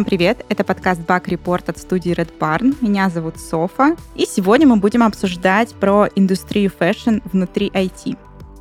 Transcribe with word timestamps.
Всем 0.00 0.06
привет! 0.06 0.46
Это 0.48 0.64
подкаст 0.64 1.02
Bug 1.02 1.26
Report 1.26 1.68
от 1.68 1.76
студии 1.76 2.12
Red 2.16 2.30
Barn. 2.38 2.74
Меня 2.80 3.10
зовут 3.10 3.38
Софа. 3.38 3.96
И 4.14 4.24
сегодня 4.24 4.66
мы 4.66 4.76
будем 4.76 5.02
обсуждать 5.02 5.74
про 5.74 6.08
индустрию 6.16 6.70
fashion 6.70 7.18
внутри 7.30 7.68
IT. 7.68 8.16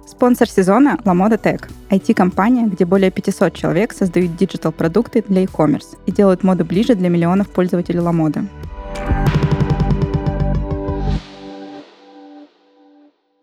Спонсор 0.06 0.50
сезона— 0.50 1.00
Lamoda 1.06 1.42
Tech, 1.42 1.72
IT-компания, 1.92 2.68
где 2.68 2.84
более 2.84 3.10
500 3.10 3.54
человек 3.54 3.94
создают 3.94 4.36
digital-продукты 4.36 5.24
для 5.26 5.44
e-commerce 5.44 5.98
и 6.06 6.12
делают 6.12 6.44
моду 6.44 6.66
ближе 6.66 6.94
для 6.96 7.08
миллионов 7.08 7.48
пользователей 7.48 8.02
Lamoda. 8.02 8.46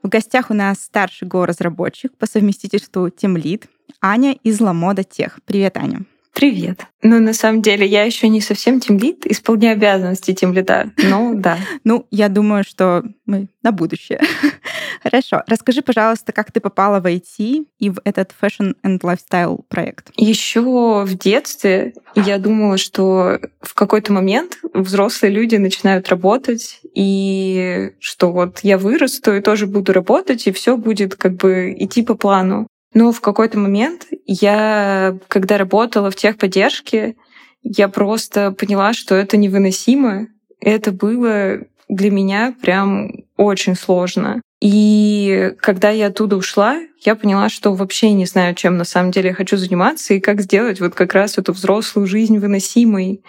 В 0.03 0.09
гостях 0.11 0.51
у 0.51 0.55
нас 0.55 0.81
старший 0.81 1.27
Go-разработчик 1.27 2.15
по 2.19 2.27
совместительству 2.27 3.07
Lead 3.07 3.65
Аня 4.03 4.33
из 4.43 4.61
LaModa 4.61 5.03
Tech. 5.09 5.33
Привет, 5.47 5.79
Аня. 5.79 6.05
Привет. 6.37 6.85
Ну, 7.01 7.19
на 7.19 7.33
самом 7.33 7.63
деле, 7.63 7.87
я 7.87 8.05
еще 8.05 8.29
не 8.29 8.43
совсем 8.43 8.79
тимлид, 8.79 9.25
исполняю 9.25 9.73
обязанности 9.73 10.35
тимлида. 10.35 10.91
Ну, 10.99 11.33
да. 11.35 11.57
Ну, 11.85 12.07
я 12.11 12.29
думаю, 12.29 12.63
что 12.63 13.05
мы 13.25 13.49
на 13.63 13.73
будущее. 13.73 14.21
Хорошо. 15.03 15.43
Расскажи, 15.47 15.81
пожалуйста, 15.81 16.33
как 16.33 16.53
ты 16.53 16.61
попала 16.61 17.01
в 17.01 17.07
IT 17.07 17.67
и 17.79 17.89
в 17.89 18.01
этот 18.05 18.35
fashion 18.39 18.75
and 18.85 19.01
lifestyle 19.01 19.61
проект? 19.69 20.11
Еще 20.17 20.61
в 20.61 21.15
детстве 21.15 21.95
я 22.15 22.37
думала, 22.37 22.77
что 22.77 23.41
в 23.63 23.73
какой-то 23.73 24.13
момент 24.13 24.59
взрослые 24.75 25.33
люди 25.33 25.57
начинают 25.57 26.11
работать, 26.11 26.81
и 26.95 27.93
что 27.99 28.31
вот 28.31 28.61
я 28.63 28.77
вырасту 28.77 29.35
и 29.35 29.41
тоже 29.41 29.67
буду 29.67 29.95
работать, 29.95 30.47
и 30.47 30.53
все 30.53 30.77
будет 30.77 31.15
как 31.15 31.37
бы 31.37 31.75
идти 31.79 32.03
по 32.03 32.15
плану. 32.15 32.67
Но 32.97 33.13
в 33.13 33.21
какой-то 33.21 33.59
момент 33.59 34.07
я, 34.25 35.19
когда 35.29 35.59
работала 35.59 36.11
в 36.11 36.17
техподдержке, 36.17 37.17
я 37.63 37.89
просто 37.89 38.53
поняла, 38.53 38.95
что 38.95 39.15
это 39.15 39.37
невыносимо. 39.37 40.29
Это 40.63 40.93
было 40.93 41.59
для 41.91 42.11
меня 42.11 42.55
прям 42.63 43.11
очень 43.37 43.75
сложно. 43.75 44.41
И 44.63 45.53
когда 45.61 45.91
я 45.91 46.07
оттуда 46.07 46.37
ушла, 46.39 46.81
я 47.05 47.17
поняла, 47.17 47.51
что 47.51 47.75
вообще 47.75 48.15
не 48.15 48.25
знаю, 48.25 48.55
чем 48.55 48.79
на 48.79 48.85
самом 48.85 49.11
деле 49.11 49.29
я 49.29 49.35
хочу 49.35 49.59
заниматься 49.59 50.15
и 50.15 50.21
как 50.21 50.41
сделать 50.41 50.81
вот 50.81 50.95
как 50.95 51.13
раз 51.13 51.37
эту 51.37 51.53
взрослую 51.53 52.07
жизнь 52.07 52.39
выносимой. 52.39 53.23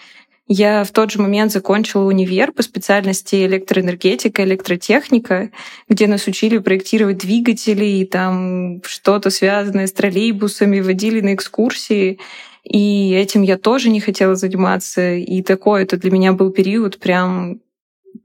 Я 0.50 0.86
в 0.86 0.92
тот 0.92 1.12
же 1.12 1.22
момент 1.22 1.52
закончила 1.52 2.04
универ 2.04 2.54
по 2.54 2.64
специальности 2.64 3.46
электроэнергетика, 3.46 4.46
электротехника, 4.46 5.52
где 5.90 6.08
нас 6.08 6.26
учили 6.28 6.58
проектировать 6.60 7.18
двигатели 7.18 7.86
и 7.86 8.06
там 8.06 8.82
что-то 8.84 9.30
связанное 9.30 9.88
с 9.88 9.92
троллейбусами, 9.92 10.80
водили 10.80 11.20
на 11.20 11.34
экскурсии. 11.34 12.20
И 12.64 13.12
этим 13.12 13.42
я 13.42 13.58
тоже 13.58 13.90
не 13.90 14.00
хотела 14.00 14.36
заниматься. 14.36 15.16
И 15.16 15.42
такой 15.42 15.84
это 15.84 15.98
для 15.98 16.12
меня 16.12 16.32
был 16.32 16.52
период 16.52 16.98
прям 16.98 17.60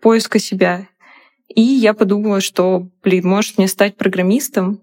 поиска 0.00 0.38
себя. 0.38 0.86
И 1.48 1.60
я 1.60 1.92
подумала, 1.92 2.40
что, 2.40 2.88
блин, 3.02 3.26
может 3.26 3.58
мне 3.58 3.66
стать 3.66 3.96
программистом. 3.96 4.80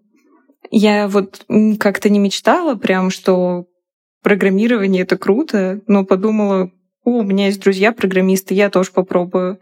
Я 0.71 1.07
вот 1.07 1.45
как-то 1.79 2.09
не 2.09 2.19
мечтала 2.19 2.75
прям, 2.75 3.09
что 3.09 3.65
программирование— 4.21 5.01
это 5.03 5.17
круто, 5.17 5.81
но 5.87 6.05
подумала, 6.05 6.71
у 7.17 7.23
меня 7.23 7.47
есть 7.47 7.61
друзья-программисты, 7.61 8.53
я 8.53 8.69
тоже 8.69 8.91
попробую. 8.91 9.59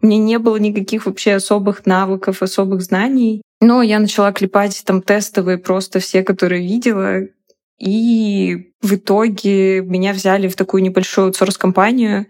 Мне 0.00 0.18
не 0.18 0.38
было 0.38 0.56
никаких 0.56 1.06
вообще 1.06 1.34
особых 1.34 1.86
навыков, 1.86 2.42
особых 2.42 2.82
знаний. 2.82 3.42
Но 3.60 3.82
я 3.82 3.98
начала 3.98 4.32
клепать 4.32 4.82
там 4.84 5.02
тестовые 5.02 5.58
просто 5.58 5.98
все, 5.98 6.22
которые 6.22 6.66
видела. 6.66 7.22
И 7.78 8.72
в 8.82 8.94
итоге 8.94 9.82
меня 9.82 10.12
взяли 10.12 10.48
в 10.48 10.56
такую 10.56 10.82
небольшую 10.82 11.26
аутсорс-компанию. 11.26 12.26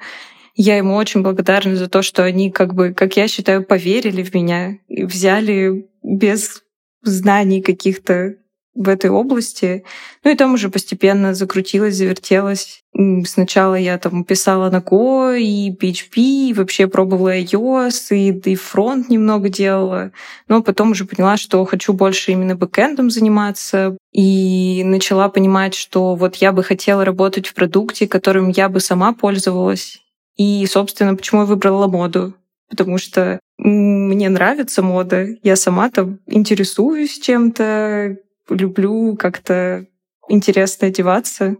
Я 0.54 0.76
ему 0.76 0.94
очень 0.94 1.22
благодарна 1.22 1.76
за 1.76 1.88
то, 1.88 2.02
что 2.02 2.24
они, 2.24 2.50
как 2.50 2.74
бы, 2.74 2.92
как 2.92 3.16
я 3.16 3.28
считаю, 3.28 3.64
поверили 3.64 4.22
в 4.22 4.34
меня 4.34 4.78
и 4.88 5.04
взяли 5.04 5.88
без 6.02 6.62
знаний 7.02 7.62
каких-то 7.62 8.34
в 8.74 8.88
этой 8.88 9.10
области. 9.10 9.84
Ну 10.24 10.30
и 10.30 10.36
там 10.36 10.54
уже 10.54 10.68
постепенно 10.68 11.34
закрутилась, 11.34 11.96
завертелась. 11.96 12.82
Сначала 13.26 13.74
я 13.74 13.98
там 13.98 14.24
писала 14.24 14.70
на 14.70 14.78
Go 14.78 15.38
и 15.38 15.70
PHP, 15.70 16.50
и 16.50 16.54
вообще 16.54 16.86
пробовала 16.86 17.36
iOS, 17.38 18.16
и, 18.16 18.30
и 18.30 18.54
фронт 18.54 19.08
немного 19.08 19.48
делала. 19.48 20.12
Но 20.48 20.62
потом 20.62 20.92
уже 20.92 21.04
поняла, 21.04 21.36
что 21.36 21.64
хочу 21.64 21.92
больше 21.92 22.32
именно 22.32 22.54
бэкэндом 22.54 23.10
заниматься. 23.10 23.96
И 24.12 24.82
начала 24.84 25.28
понимать, 25.28 25.74
что 25.74 26.14
вот 26.14 26.36
я 26.36 26.52
бы 26.52 26.62
хотела 26.62 27.04
работать 27.04 27.46
в 27.48 27.54
продукте, 27.54 28.06
которым 28.06 28.48
я 28.50 28.68
бы 28.68 28.80
сама 28.80 29.12
пользовалась. 29.12 30.00
И, 30.36 30.64
собственно, 30.66 31.16
почему 31.16 31.40
я 31.40 31.46
выбрала 31.46 31.88
моду? 31.88 32.34
Потому 32.70 32.98
что 32.98 33.40
мне 33.58 34.28
нравится 34.28 34.82
мода, 34.82 35.26
я 35.42 35.56
сама 35.56 35.90
там 35.90 36.20
интересуюсь 36.26 37.18
чем-то, 37.18 38.18
люблю 38.48 39.16
как-то 39.16 39.86
интересно 40.28 40.88
одеваться, 40.88 41.56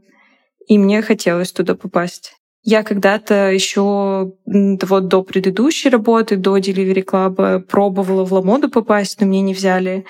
и 0.67 0.79
мне 0.79 1.03
хотелось 1.03 1.53
туда 1.53 1.75
попасть. 1.75 2.35
Я 2.63 2.83
когда-то 2.83 3.51
еще 3.51 4.35
вот 4.45 5.09
до 5.09 5.23
предыдущей 5.23 5.89
работы, 5.89 6.37
до 6.37 6.59
Delivery 6.59 7.05
Club, 7.05 7.61
пробовала 7.61 8.25
в 8.25 8.33
Ламоду 8.33 8.69
попасть, 8.69 9.21
но 9.21 9.27
мне 9.27 9.41
не 9.41 9.55
взяли. 9.55 10.05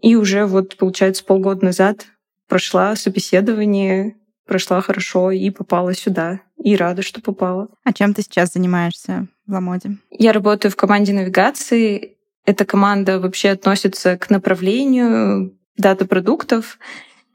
И 0.00 0.16
уже 0.16 0.46
вот, 0.46 0.76
получается, 0.76 1.24
полгода 1.24 1.64
назад 1.64 2.06
прошла 2.48 2.96
собеседование, 2.96 4.16
прошла 4.46 4.80
хорошо 4.80 5.30
и 5.30 5.50
попала 5.50 5.94
сюда. 5.94 6.40
И 6.62 6.76
рада, 6.76 7.02
что 7.02 7.20
попала. 7.20 7.68
А 7.84 7.92
чем 7.92 8.14
ты 8.14 8.22
сейчас 8.22 8.52
занимаешься 8.52 9.28
в 9.46 9.52
Ламоде? 9.52 9.98
Я 10.10 10.32
работаю 10.32 10.72
в 10.72 10.76
команде 10.76 11.12
навигации. 11.12 12.16
Эта 12.44 12.64
команда 12.64 13.20
вообще 13.20 13.50
относится 13.50 14.16
к 14.16 14.30
направлению 14.30 15.56
дата 15.76 16.06
продуктов. 16.06 16.78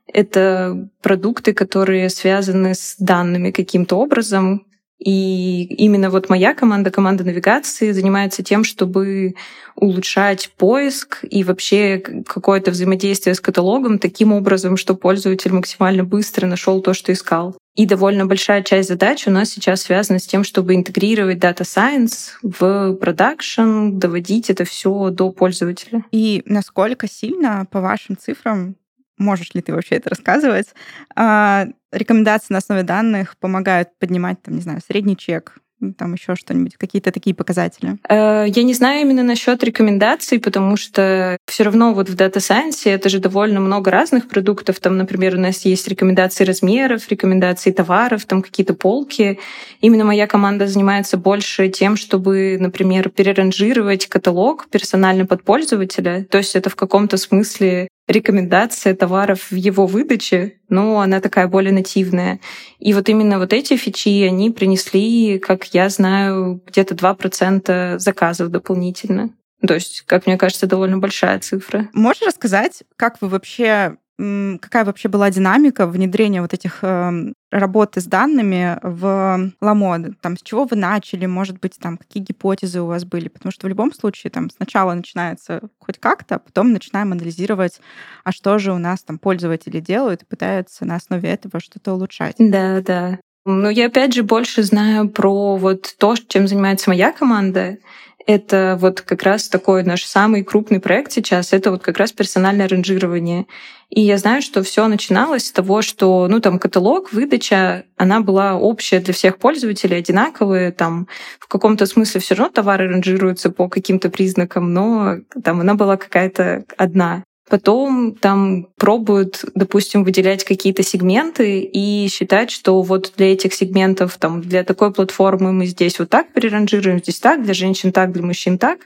Это 0.06 0.90
продукты, 1.02 1.54
которые 1.54 2.10
связаны 2.10 2.76
с 2.76 2.96
данными 3.00 3.52
каким-то 3.52 3.98
образом. 3.98 4.67
И 5.00 5.64
именно 5.64 6.10
вот 6.10 6.30
моя 6.30 6.56
команда, 6.56 6.90
команда 6.90 7.24
навигации, 7.24 7.92
занимается 7.92 8.44
тем, 8.44 8.64
чтобы 8.64 9.36
улучшать 9.76 10.52
поиск 10.58 11.20
и 11.24 11.44
вообще 11.44 12.00
какое-то 12.00 12.72
взаимодействие 12.72 13.36
с 13.36 13.40
каталогом 13.40 14.00
таким 14.00 14.34
образом, 14.34 14.76
что 14.76 14.96
пользователь 14.96 15.54
максимально 15.54 16.04
быстро 16.04 16.48
нашел 16.48 16.82
то, 16.82 16.94
что 16.94 17.14
искал. 17.14 17.56
И 17.76 17.86
довольно 17.86 18.26
большая 18.26 18.64
часть 18.64 18.90
задач 18.90 19.28
у 19.28 19.32
нас 19.32 19.52
сейчас 19.52 19.84
связана 19.84 20.18
с 20.18 20.26
тем, 20.26 20.44
чтобы 20.44 20.74
интегрировать 20.74 21.38
Data 21.38 21.62
Science 21.62 22.32
в 22.42 22.96
продакшн, 22.96 24.00
доводить 24.00 24.50
это 24.50 24.66
все 24.66 25.12
до 25.12 25.30
пользователя. 25.30 26.04
И 26.12 26.42
насколько 26.48 27.08
сильно, 27.08 27.68
по 27.70 27.80
вашим 27.80 28.18
цифрам, 28.18 28.76
можешь 29.20 29.54
ли 29.54 29.62
ты 29.62 29.74
вообще 29.74 29.96
это 29.96 30.10
рассказывать, 30.10 30.68
а, 31.16 31.68
рекомендации 31.98 32.54
на 32.54 32.60
основе 32.60 32.84
данных 32.84 33.38
помогают 33.38 33.90
поднимать, 34.00 34.42
там, 34.42 34.56
не 34.56 34.62
знаю, 34.62 34.82
средний 34.86 35.18
чек, 35.18 35.60
там 35.98 36.14
еще 36.14 36.36
что-нибудь, 36.36 36.76
какие-то 36.78 37.12
такие 37.12 37.36
показатели? 37.36 37.98
Э, 38.10 38.46
я 38.48 38.64
не 38.64 38.74
знаю 38.74 39.02
именно 39.02 39.24
насчет 39.24 39.64
рекомендаций, 39.64 40.40
потому 40.40 40.76
что 40.76 41.38
все 41.46 41.64
равно 41.64 41.94
вот 41.94 42.10
в 42.10 42.16
Data 42.16 42.38
Science 42.38 42.90
это 42.90 43.10
же 43.10 43.20
довольно 43.20 43.60
много 43.60 43.92
разных 43.92 44.28
продуктов. 44.28 44.80
Там, 44.80 44.98
например, 44.98 45.36
у 45.36 45.40
нас 45.40 45.66
есть 45.66 45.88
рекомендации 45.88 46.44
размеров, 46.44 47.08
рекомендации 47.10 47.72
товаров, 47.72 48.26
там 48.26 48.42
какие-то 48.42 48.74
полки. 48.74 49.40
Именно 49.82 50.06
моя 50.06 50.28
команда 50.28 50.68
занимается 50.68 51.18
больше 51.18 51.70
тем, 51.70 51.96
чтобы, 51.96 52.58
например, 52.60 53.10
переранжировать 53.10 54.08
каталог 54.08 54.68
персонально 54.70 55.26
под 55.26 55.44
пользователя. 55.44 56.26
То 56.30 56.40
есть 56.40 56.56
это 56.56 56.70
в 56.70 56.76
каком-то 56.76 57.18
смысле 57.18 57.88
рекомендация 58.08 58.96
товаров 58.96 59.52
в 59.52 59.56
его 59.56 59.86
выдаче, 59.86 60.54
но 60.70 61.02
она 61.02 61.20
такая 61.20 61.48
более 61.48 61.74
нативная. 61.74 62.40
И 62.80 62.94
вот 62.94 63.10
именно 63.10 63.38
вот 63.38 63.54
эти 63.54 63.76
фичи, 63.76 64.24
они 64.24 64.50
принесли, 64.52 65.40
как 65.40 65.66
я 65.74 65.90
знаю, 65.90 66.62
где-то 66.66 66.96
2% 66.96 68.00
заказов 68.00 68.50
дополнительно. 68.50 69.32
То 69.66 69.74
есть, 69.74 70.04
как 70.06 70.28
мне 70.28 70.38
кажется, 70.38 70.68
довольно 70.68 71.00
большая 71.00 71.40
цифра. 71.40 71.90
Можешь 71.94 72.22
рассказать, 72.22 72.84
как 72.96 73.22
вы 73.22 73.28
вообще 73.28 73.98
какая 74.18 74.84
вообще 74.84 75.10
была 75.10 75.30
динамика 75.30 75.86
внедрения 75.86 76.42
вот 76.42 76.52
этих 76.52 76.80
э, 76.82 77.34
работы 77.52 78.02
с 78.02 78.06
данными 78.06 78.78
в 78.82 79.52
Ламод? 79.62 80.20
Там, 80.22 80.38
с 80.38 80.42
чего 80.42 80.66
вы 80.66 80.76
начали? 80.76 81.26
Может 81.26 81.60
быть, 81.60 81.78
там, 81.80 81.98
какие 81.98 82.24
гипотезы 82.24 82.82
у 82.82 82.88
вас 82.88 83.06
были? 83.06 83.28
Потому 83.28 83.52
что 83.52 83.68
в 83.68 83.70
любом 83.70 83.94
случае 83.94 84.32
там 84.32 84.50
сначала 84.50 84.94
начинается 84.94 85.62
хоть 85.80 86.00
как-то, 86.00 86.36
а 86.36 86.40
потом 86.40 86.74
начинаем 86.74 87.12
анализировать, 87.12 87.80
а 88.24 88.32
что 88.32 88.58
же 88.60 88.74
у 88.74 88.78
нас 88.78 89.04
там 89.04 89.20
пользователи 89.20 89.80
делают 89.80 90.24
и 90.24 90.26
пытаются 90.26 90.86
на 90.86 90.96
основе 90.96 91.30
этого 91.30 91.60
что-то 91.60 91.94
улучшать. 91.94 92.36
Да, 92.40 92.82
да. 92.82 93.20
Ну, 93.50 93.70
я 93.70 93.86
опять 93.86 94.14
же 94.14 94.24
больше 94.24 94.62
знаю 94.62 95.10
про 95.10 95.56
вот 95.56 95.96
то, 95.98 96.16
чем 96.28 96.50
занимается 96.50 96.90
моя 96.90 97.14
команда. 97.14 97.78
Это 98.28 98.78
вот 98.80 99.02
как 99.02 99.24
раз 99.24 99.48
такой 99.48 99.84
наш 99.84 100.04
самый 100.04 100.44
крупный 100.44 100.82
проект 100.82 101.14
сейчас, 101.14 101.54
это 101.54 101.72
вот 101.72 101.82
как 101.82 101.98
раз 101.98 102.12
персональное 102.12 102.68
ранжирование. 102.68 103.48
И 103.90 104.02
я 104.02 104.18
знаю, 104.18 104.42
что 104.42 104.64
все 104.64 104.86
начиналось 104.88 105.48
с 105.48 105.52
того, 105.52 105.82
что, 105.82 106.28
ну, 106.28 106.42
там, 106.42 106.60
каталог, 106.60 107.14
выдача, 107.14 107.86
она 107.96 108.20
была 108.20 108.56
общая 108.56 109.00
для 109.00 109.14
всех 109.14 109.38
пользователей, 109.38 109.98
одинаковые, 109.98 110.74
там, 110.74 111.08
в 111.40 111.48
каком-то 111.48 111.86
смысле 111.86 112.20
все 112.20 112.36
равно 112.36 112.52
товары 112.52 112.90
ранжируются 112.90 113.50
по 113.50 113.70
каким-то 113.70 114.10
признакам, 114.10 114.74
но 114.74 115.20
там 115.42 115.62
она 115.62 115.76
была 115.76 115.96
какая-то 115.96 116.66
одна. 116.76 117.24
Потом 117.50 118.14
там 118.16 118.68
пробуют, 118.78 119.46
допустим, 119.56 120.04
выделять 120.04 120.44
какие-то 120.44 120.84
сегменты 120.84 121.62
и 121.62 122.10
считать, 122.10 122.52
что 122.52 122.82
вот 122.82 123.14
для 123.16 123.32
этих 123.32 123.54
сегментов, 123.54 124.18
там, 124.18 124.42
для 124.42 124.64
такой 124.64 124.92
платформы 124.92 125.54
мы 125.54 125.66
здесь 125.66 125.98
вот 126.00 126.10
так 126.10 126.34
переранжируем, 126.34 127.00
здесь 127.00 127.20
так, 127.20 127.44
для 127.44 127.54
женщин 127.54 127.94
так, 127.94 128.12
для 128.12 128.24
мужчин 128.24 128.58
так. 128.58 128.80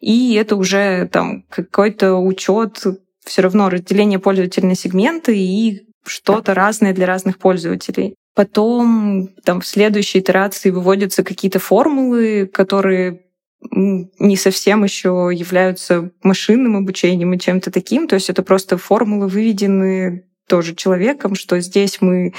И 0.00 0.34
это 0.34 0.56
уже 0.56 1.08
там 1.12 1.44
какой-то 1.50 2.14
учет, 2.14 2.82
все 3.24 3.42
равно 3.42 3.68
разделение 3.68 4.18
пользователей 4.18 4.68
на 4.68 4.76
сегменты 4.76 5.36
и 5.36 5.82
что-то 6.06 6.54
разное 6.54 6.94
для 6.94 7.06
разных 7.06 7.38
пользователей. 7.38 8.14
Потом 8.34 9.28
там 9.44 9.60
в 9.60 9.66
следующей 9.66 10.20
итерации 10.20 10.70
выводятся 10.70 11.24
какие-то 11.24 11.58
формулы, 11.58 12.46
которые 12.52 13.25
не 13.70 14.36
совсем 14.36 14.84
еще 14.84 15.30
являются 15.32 16.10
машинным 16.22 16.76
обучением 16.76 17.34
и 17.34 17.38
чем-то 17.38 17.70
таким. 17.70 18.08
То 18.08 18.14
есть 18.14 18.30
это 18.30 18.42
просто 18.42 18.78
формулы, 18.78 19.28
выведены 19.28 20.24
тоже 20.48 20.74
человеком, 20.74 21.34
что 21.34 21.60
здесь 21.60 22.00
мы 22.00 22.34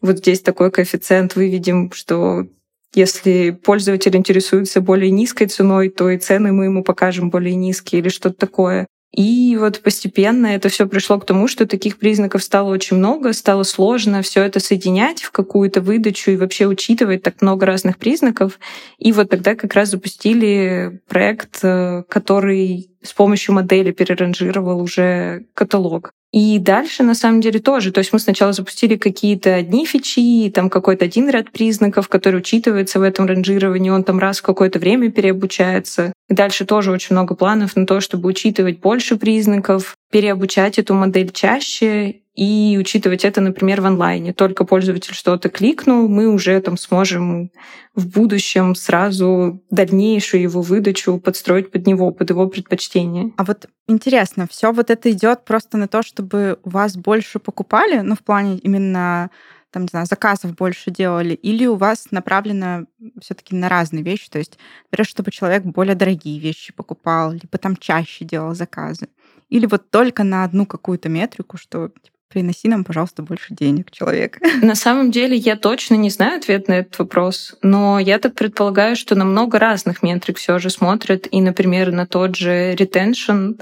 вот 0.00 0.18
здесь 0.18 0.40
такой 0.40 0.70
коэффициент 0.70 1.36
выведем, 1.36 1.92
что 1.92 2.46
если 2.94 3.50
пользователь 3.50 4.16
интересуется 4.16 4.80
более 4.80 5.10
низкой 5.10 5.46
ценой, 5.46 5.88
то 5.88 6.10
и 6.10 6.18
цены 6.18 6.52
мы 6.52 6.64
ему 6.64 6.84
покажем 6.84 7.30
более 7.30 7.54
низкие 7.54 8.00
или 8.00 8.08
что-то 8.08 8.36
такое. 8.36 8.86
И 9.12 9.56
вот 9.58 9.80
постепенно 9.80 10.46
это 10.46 10.70
все 10.70 10.86
пришло 10.86 11.18
к 11.18 11.26
тому, 11.26 11.46
что 11.46 11.66
таких 11.66 11.98
признаков 11.98 12.42
стало 12.42 12.70
очень 12.70 12.96
много, 12.96 13.34
стало 13.34 13.62
сложно 13.62 14.22
все 14.22 14.42
это 14.42 14.58
соединять 14.58 15.22
в 15.22 15.30
какую-то 15.30 15.82
выдачу 15.82 16.30
и 16.30 16.36
вообще 16.36 16.66
учитывать 16.66 17.22
так 17.22 17.42
много 17.42 17.66
разных 17.66 17.98
признаков. 17.98 18.58
И 18.98 19.12
вот 19.12 19.28
тогда 19.28 19.54
как 19.54 19.74
раз 19.74 19.90
запустили 19.90 21.00
проект, 21.08 21.58
э, 21.62 22.04
который 22.08 22.91
с 23.02 23.12
помощью 23.12 23.54
модели 23.54 23.92
переранжировал 23.92 24.80
уже 24.80 25.44
каталог. 25.54 26.12
И 26.32 26.58
дальше, 26.58 27.02
на 27.02 27.14
самом 27.14 27.42
деле, 27.42 27.60
тоже. 27.60 27.92
То 27.92 27.98
есть 27.98 28.12
мы 28.14 28.18
сначала 28.18 28.54
запустили 28.54 28.96
какие-то 28.96 29.54
одни 29.54 29.84
фичи, 29.84 30.50
там 30.50 30.70
какой-то 30.70 31.04
один 31.04 31.28
ряд 31.28 31.50
признаков, 31.52 32.08
который 32.08 32.36
учитывается 32.36 32.98
в 32.98 33.02
этом 33.02 33.26
ранжировании, 33.26 33.90
он 33.90 34.02
там 34.02 34.18
раз 34.18 34.38
в 34.38 34.42
какое-то 34.42 34.78
время 34.78 35.10
переобучается. 35.10 36.14
И 36.30 36.34
дальше 36.34 36.64
тоже 36.64 36.90
очень 36.90 37.14
много 37.14 37.34
планов 37.34 37.76
на 37.76 37.86
то, 37.86 38.00
чтобы 38.00 38.30
учитывать 38.30 38.80
больше 38.80 39.16
признаков, 39.16 39.94
переобучать 40.10 40.78
эту 40.78 40.94
модель 40.94 41.30
чаще 41.30 42.21
и 42.34 42.78
учитывать 42.80 43.24
это, 43.24 43.40
например, 43.40 43.82
в 43.82 43.86
онлайне. 43.86 44.32
Только 44.32 44.64
пользователь 44.64 45.14
что-то 45.14 45.50
кликнул, 45.50 46.08
мы 46.08 46.28
уже 46.28 46.58
там 46.60 46.78
сможем 46.78 47.50
в 47.94 48.08
будущем 48.08 48.74
сразу 48.74 49.62
дальнейшую 49.70 50.42
его 50.42 50.62
выдачу 50.62 51.18
подстроить 51.18 51.70
под 51.70 51.86
него, 51.86 52.10
под 52.10 52.30
его 52.30 52.46
предпочтение. 52.46 53.32
А 53.36 53.44
вот 53.44 53.66
интересно, 53.86 54.46
все 54.50 54.72
вот 54.72 54.88
это 54.88 55.10
идет 55.10 55.44
просто 55.44 55.76
на 55.76 55.88
то, 55.88 56.02
чтобы 56.02 56.58
у 56.64 56.70
вас 56.70 56.96
больше 56.96 57.38
покупали, 57.38 58.00
ну, 58.00 58.14
в 58.14 58.20
плане 58.20 58.56
именно 58.58 59.30
там, 59.70 59.82
не 59.82 59.88
знаю, 59.88 60.06
заказов 60.06 60.54
больше 60.54 60.90
делали, 60.90 61.32
или 61.32 61.66
у 61.66 61.76
вас 61.76 62.08
направлено 62.10 62.84
все-таки 63.20 63.54
на 63.54 63.70
разные 63.70 64.04
вещи, 64.04 64.28
то 64.30 64.38
есть, 64.38 64.58
например, 64.90 65.06
чтобы 65.06 65.30
человек 65.30 65.64
более 65.64 65.94
дорогие 65.94 66.38
вещи 66.38 66.74
покупал, 66.74 67.32
либо 67.32 67.56
там 67.58 67.76
чаще 67.76 68.26
делал 68.26 68.54
заказы, 68.54 69.08
или 69.48 69.66
вот 69.66 69.90
только 69.90 70.24
на 70.24 70.44
одну 70.44 70.66
какую-то 70.66 71.08
метрику, 71.08 71.56
что 71.56 71.88
типа, 71.88 72.11
приноси 72.32 72.68
нам, 72.68 72.84
пожалуйста, 72.84 73.22
больше 73.22 73.54
денег, 73.54 73.90
человек. 73.90 74.38
На 74.62 74.74
самом 74.74 75.10
деле 75.10 75.36
я 75.36 75.56
точно 75.56 75.94
не 75.94 76.10
знаю 76.10 76.38
ответ 76.38 76.68
на 76.68 76.74
этот 76.74 76.98
вопрос, 76.98 77.54
но 77.62 77.98
я 77.98 78.18
так 78.18 78.34
предполагаю, 78.34 78.96
что 78.96 79.14
на 79.14 79.24
много 79.24 79.58
разных 79.58 80.02
метрик 80.02 80.38
все 80.38 80.58
же 80.58 80.70
смотрят, 80.70 81.28
и, 81.30 81.40
например, 81.40 81.92
на 81.92 82.06
тот 82.06 82.36
же 82.36 82.74
retention, 82.74 83.60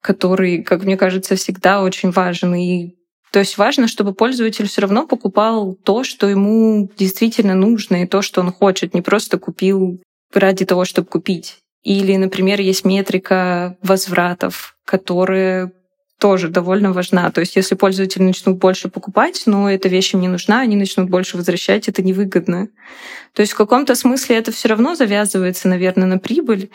который, 0.00 0.62
как 0.62 0.84
мне 0.84 0.96
кажется, 0.96 1.36
всегда 1.36 1.82
очень 1.82 2.10
важен. 2.10 2.54
И 2.54 2.94
то 3.32 3.40
есть 3.40 3.58
важно, 3.58 3.88
чтобы 3.88 4.14
пользователь 4.14 4.68
все 4.68 4.82
равно 4.82 5.06
покупал 5.06 5.74
то, 5.74 6.04
что 6.04 6.28
ему 6.28 6.88
действительно 6.96 7.54
нужно, 7.54 8.02
и 8.02 8.06
то, 8.06 8.22
что 8.22 8.40
он 8.40 8.52
хочет, 8.52 8.94
не 8.94 9.02
просто 9.02 9.38
купил 9.38 10.00
ради 10.32 10.64
того, 10.64 10.84
чтобы 10.84 11.08
купить. 11.08 11.58
Или, 11.82 12.16
например, 12.16 12.60
есть 12.60 12.84
метрика 12.84 13.76
возвратов, 13.82 14.76
которая 14.84 15.72
тоже 16.24 16.48
довольно 16.48 16.94
важна. 16.94 17.30
То 17.30 17.42
есть 17.42 17.54
если 17.54 17.74
пользователи 17.74 18.22
начнут 18.22 18.56
больше 18.56 18.88
покупать, 18.88 19.42
но 19.44 19.70
эта 19.70 19.90
вещь 19.90 20.14
им 20.14 20.22
не 20.22 20.28
нужна, 20.28 20.60
они 20.60 20.74
начнут 20.74 21.10
больше 21.10 21.36
возвращать, 21.36 21.86
это 21.86 22.02
невыгодно. 22.02 22.68
То 23.34 23.42
есть 23.42 23.52
в 23.52 23.56
каком-то 23.58 23.94
смысле 23.94 24.36
это 24.36 24.50
все 24.50 24.68
равно 24.68 24.94
завязывается, 24.94 25.68
наверное, 25.68 26.06
на 26.06 26.16
прибыль, 26.16 26.70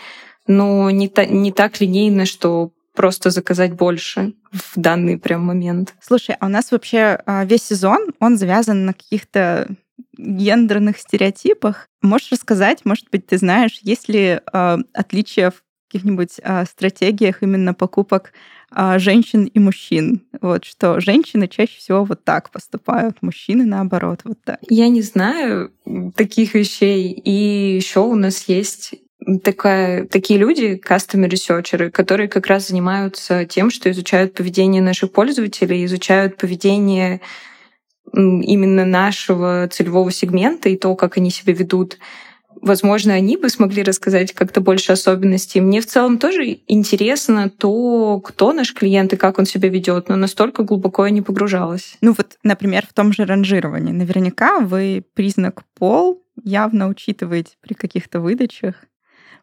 но 0.46 0.92
не, 0.92 1.07
та, 1.07 1.25
не 1.25 1.51
так 1.51 1.81
линейно, 1.81 2.28
что 2.28 2.74
просто 2.94 3.31
заказать 3.31 3.74
больше 3.74 4.34
в 4.51 4.74
данный 4.75 5.18
прям 5.18 5.42
момент. 5.42 5.95
Слушай, 6.00 6.36
а 6.40 6.45
у 6.45 6.50
нас 6.50 6.72
вообще 6.72 7.19
а, 7.25 7.44
весь 7.44 7.63
сезон, 7.63 8.13
он 8.19 8.38
завязан 8.38 8.86
на 8.86 8.94
каких-то 8.94 9.68
гендерных 10.16 11.00
стереотипах. 11.00 11.88
Можешь 12.04 12.34
рассказать, 12.34 12.86
может 12.86 13.10
быть, 13.10 13.25
ты 13.25 13.40
знаешь, 13.40 13.80
есть 13.81 14.10
ли 14.10 14.40
э, 14.54 14.78
отличия 14.94 15.50
в 15.50 15.63
каких-нибудь 15.90 16.40
э, 16.42 16.66
стратегиях 16.66 17.42
именно 17.42 17.74
покупок 17.74 18.34
э, 18.76 19.00
женщин 19.00 19.46
и 19.46 19.60
мужчин? 19.60 20.22
Вот 20.42 20.66
что 20.66 21.00
женщины 21.00 21.48
чаще 21.48 21.78
всего 21.78 22.04
вот 22.04 22.24
так 22.24 22.52
поступают, 22.52 23.18
мужчины 23.22 23.66
наоборот 23.66 24.22
вот 24.24 24.38
так. 24.44 24.60
Я 24.70 24.90
не 24.90 25.02
знаю 25.02 25.72
таких 26.16 26.54
вещей. 26.54 27.12
И 27.12 27.76
еще 27.76 28.02
у 28.02 28.16
нас 28.16 28.48
есть 28.48 28.94
такая, 29.44 30.06
такие 30.06 30.40
люди, 30.40 30.82
researchers, 30.86 31.92
которые 31.92 32.30
как 32.30 32.48
раз 32.48 32.68
занимаются 32.68 33.46
тем, 33.46 33.70
что 33.70 33.90
изучают 33.92 34.34
поведение 34.34 34.82
наших 34.82 35.12
пользователей, 35.12 35.86
изучают 35.86 36.38
поведение 36.38 37.22
именно 38.14 38.86
нашего 38.86 39.68
целевого 39.72 40.12
сегмента 40.12 40.70
и 40.70 40.78
то, 40.78 40.96
как 40.96 41.18
они 41.18 41.30
себя 41.30 41.54
ведут. 41.54 41.98
Возможно, 42.62 43.14
они 43.14 43.38
бы 43.38 43.50
смогли 43.50 43.83
рассказать 43.83 44.33
как-то 44.33 44.59
больше 44.59 44.92
особенностей. 44.92 45.62
Мне 45.62 45.81
в 45.81 45.85
целом 45.85 46.18
тоже 46.18 46.59
интересно 46.68 47.50
то, 47.50 48.19
кто 48.19 48.54
наш 48.54 48.74
клиент 48.74 49.14
и 49.14 49.18
как 49.18 49.40
он 49.40 49.45
себя 49.45 49.69
ведет, 49.69 50.09
но 50.09 50.16
настолько 50.16 50.64
глубоко 50.64 51.06
я 51.06 51.12
не 51.12 51.21
погружалась. 51.21 51.97
Ну 52.02 52.14
вот, 52.18 52.38
например, 52.44 52.85
в 52.88 52.94
том 52.94 53.14
же 53.14 53.26
ранжировании. 53.26 53.94
Наверняка 53.94 54.59
вы 54.59 55.04
признак 55.14 55.64
пол 55.78 56.24
явно 56.44 56.88
учитываете 56.88 57.52
при 57.62 57.74
каких-то 57.74 58.19
выдачах. 58.19 58.76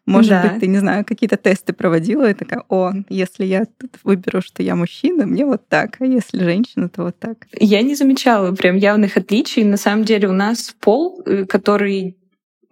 Может 0.05 0.29
да. 0.29 0.41
быть, 0.43 0.61
ты, 0.61 0.67
не 0.67 0.77
знаю, 0.77 1.03
какие-то 1.03 1.35
тесты 1.35 1.73
проводила 1.73 2.29
и 2.29 2.33
такая, 2.33 2.63
о, 2.69 2.93
если 3.09 3.43
я 3.43 3.65
тут 3.65 3.97
выберу, 4.03 4.41
что 4.41 4.63
я 4.63 4.75
мужчина, 4.75 5.25
мне 5.25 5.45
вот 5.45 5.67
так, 5.67 5.97
а 5.99 6.05
если 6.05 6.41
женщина, 6.41 6.87
то 6.87 7.03
вот 7.03 7.19
так. 7.19 7.39
Я 7.59 7.81
не 7.81 7.93
замечала 7.93 8.53
прям 8.55 8.77
явных 8.77 9.17
отличий. 9.17 9.65
На 9.65 9.75
самом 9.75 10.05
деле 10.05 10.29
у 10.29 10.33
нас 10.33 10.73
пол, 10.79 11.21
э, 11.25 11.45
который 11.45 12.15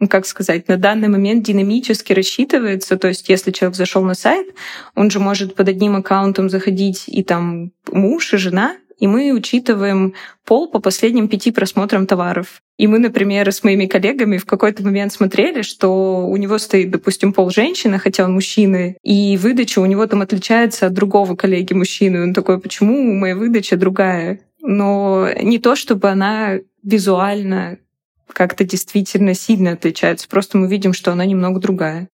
как 0.09 0.25
сказать, 0.25 0.67
на 0.67 0.77
данный 0.77 1.07
момент 1.07 1.43
динамически 1.43 2.13
рассчитывается. 2.13 2.97
То 2.97 3.07
есть, 3.07 3.29
если 3.29 3.51
человек 3.51 3.75
зашел 3.75 4.03
на 4.03 4.13
сайт, 4.13 4.47
он 4.95 5.09
же 5.09 5.19
может 5.19 5.55
под 5.55 5.69
одним 5.69 5.95
аккаунтом 5.95 6.49
заходить 6.49 7.05
и 7.07 7.23
там 7.23 7.71
муж, 7.91 8.33
и 8.33 8.37
жена, 8.37 8.75
и 8.97 9.07
мы 9.07 9.31
учитываем 9.33 10.13
пол 10.45 10.69
по 10.69 10.79
последним 10.79 11.27
пяти 11.27 11.51
просмотрам 11.51 12.07
товаров. 12.07 12.61
И 12.77 12.87
мы, 12.87 12.99
например, 12.99 13.51
с 13.51 13.63
моими 13.63 13.85
коллегами 13.87 14.37
в 14.37 14.45
какой-то 14.45 14.83
момент 14.83 15.11
смотрели, 15.13 15.61
что 15.61 16.27
у 16.27 16.37
него 16.37 16.57
стоит, 16.57 16.91
допустим, 16.91 17.33
пол 17.33 17.49
женщины, 17.49 17.99
хотя 17.99 18.25
он 18.25 18.33
мужчина, 18.33 18.95
и 19.03 19.37
выдача 19.37 19.79
у 19.79 19.85
него 19.85 20.05
там 20.07 20.21
отличается 20.21 20.87
от 20.87 20.93
другого 20.93 21.35
коллеги 21.35 21.73
мужчины. 21.73 22.23
Он 22.23 22.33
такой, 22.33 22.59
почему 22.59 23.13
моя 23.13 23.35
выдача 23.35 23.75
другая? 23.77 24.39
Но 24.61 25.29
не 25.41 25.59
то, 25.59 25.75
чтобы 25.75 26.09
она 26.09 26.59
визуально 26.83 27.77
как-то 28.34 28.63
действительно 28.63 29.34
сильно 29.34 29.72
отличается, 29.72 30.27
просто 30.27 30.58
мы 30.58 30.67
видим, 30.67 30.94
что 30.94 31.12
она 31.12 31.25
немного 31.25 31.60
другая. 31.60 32.10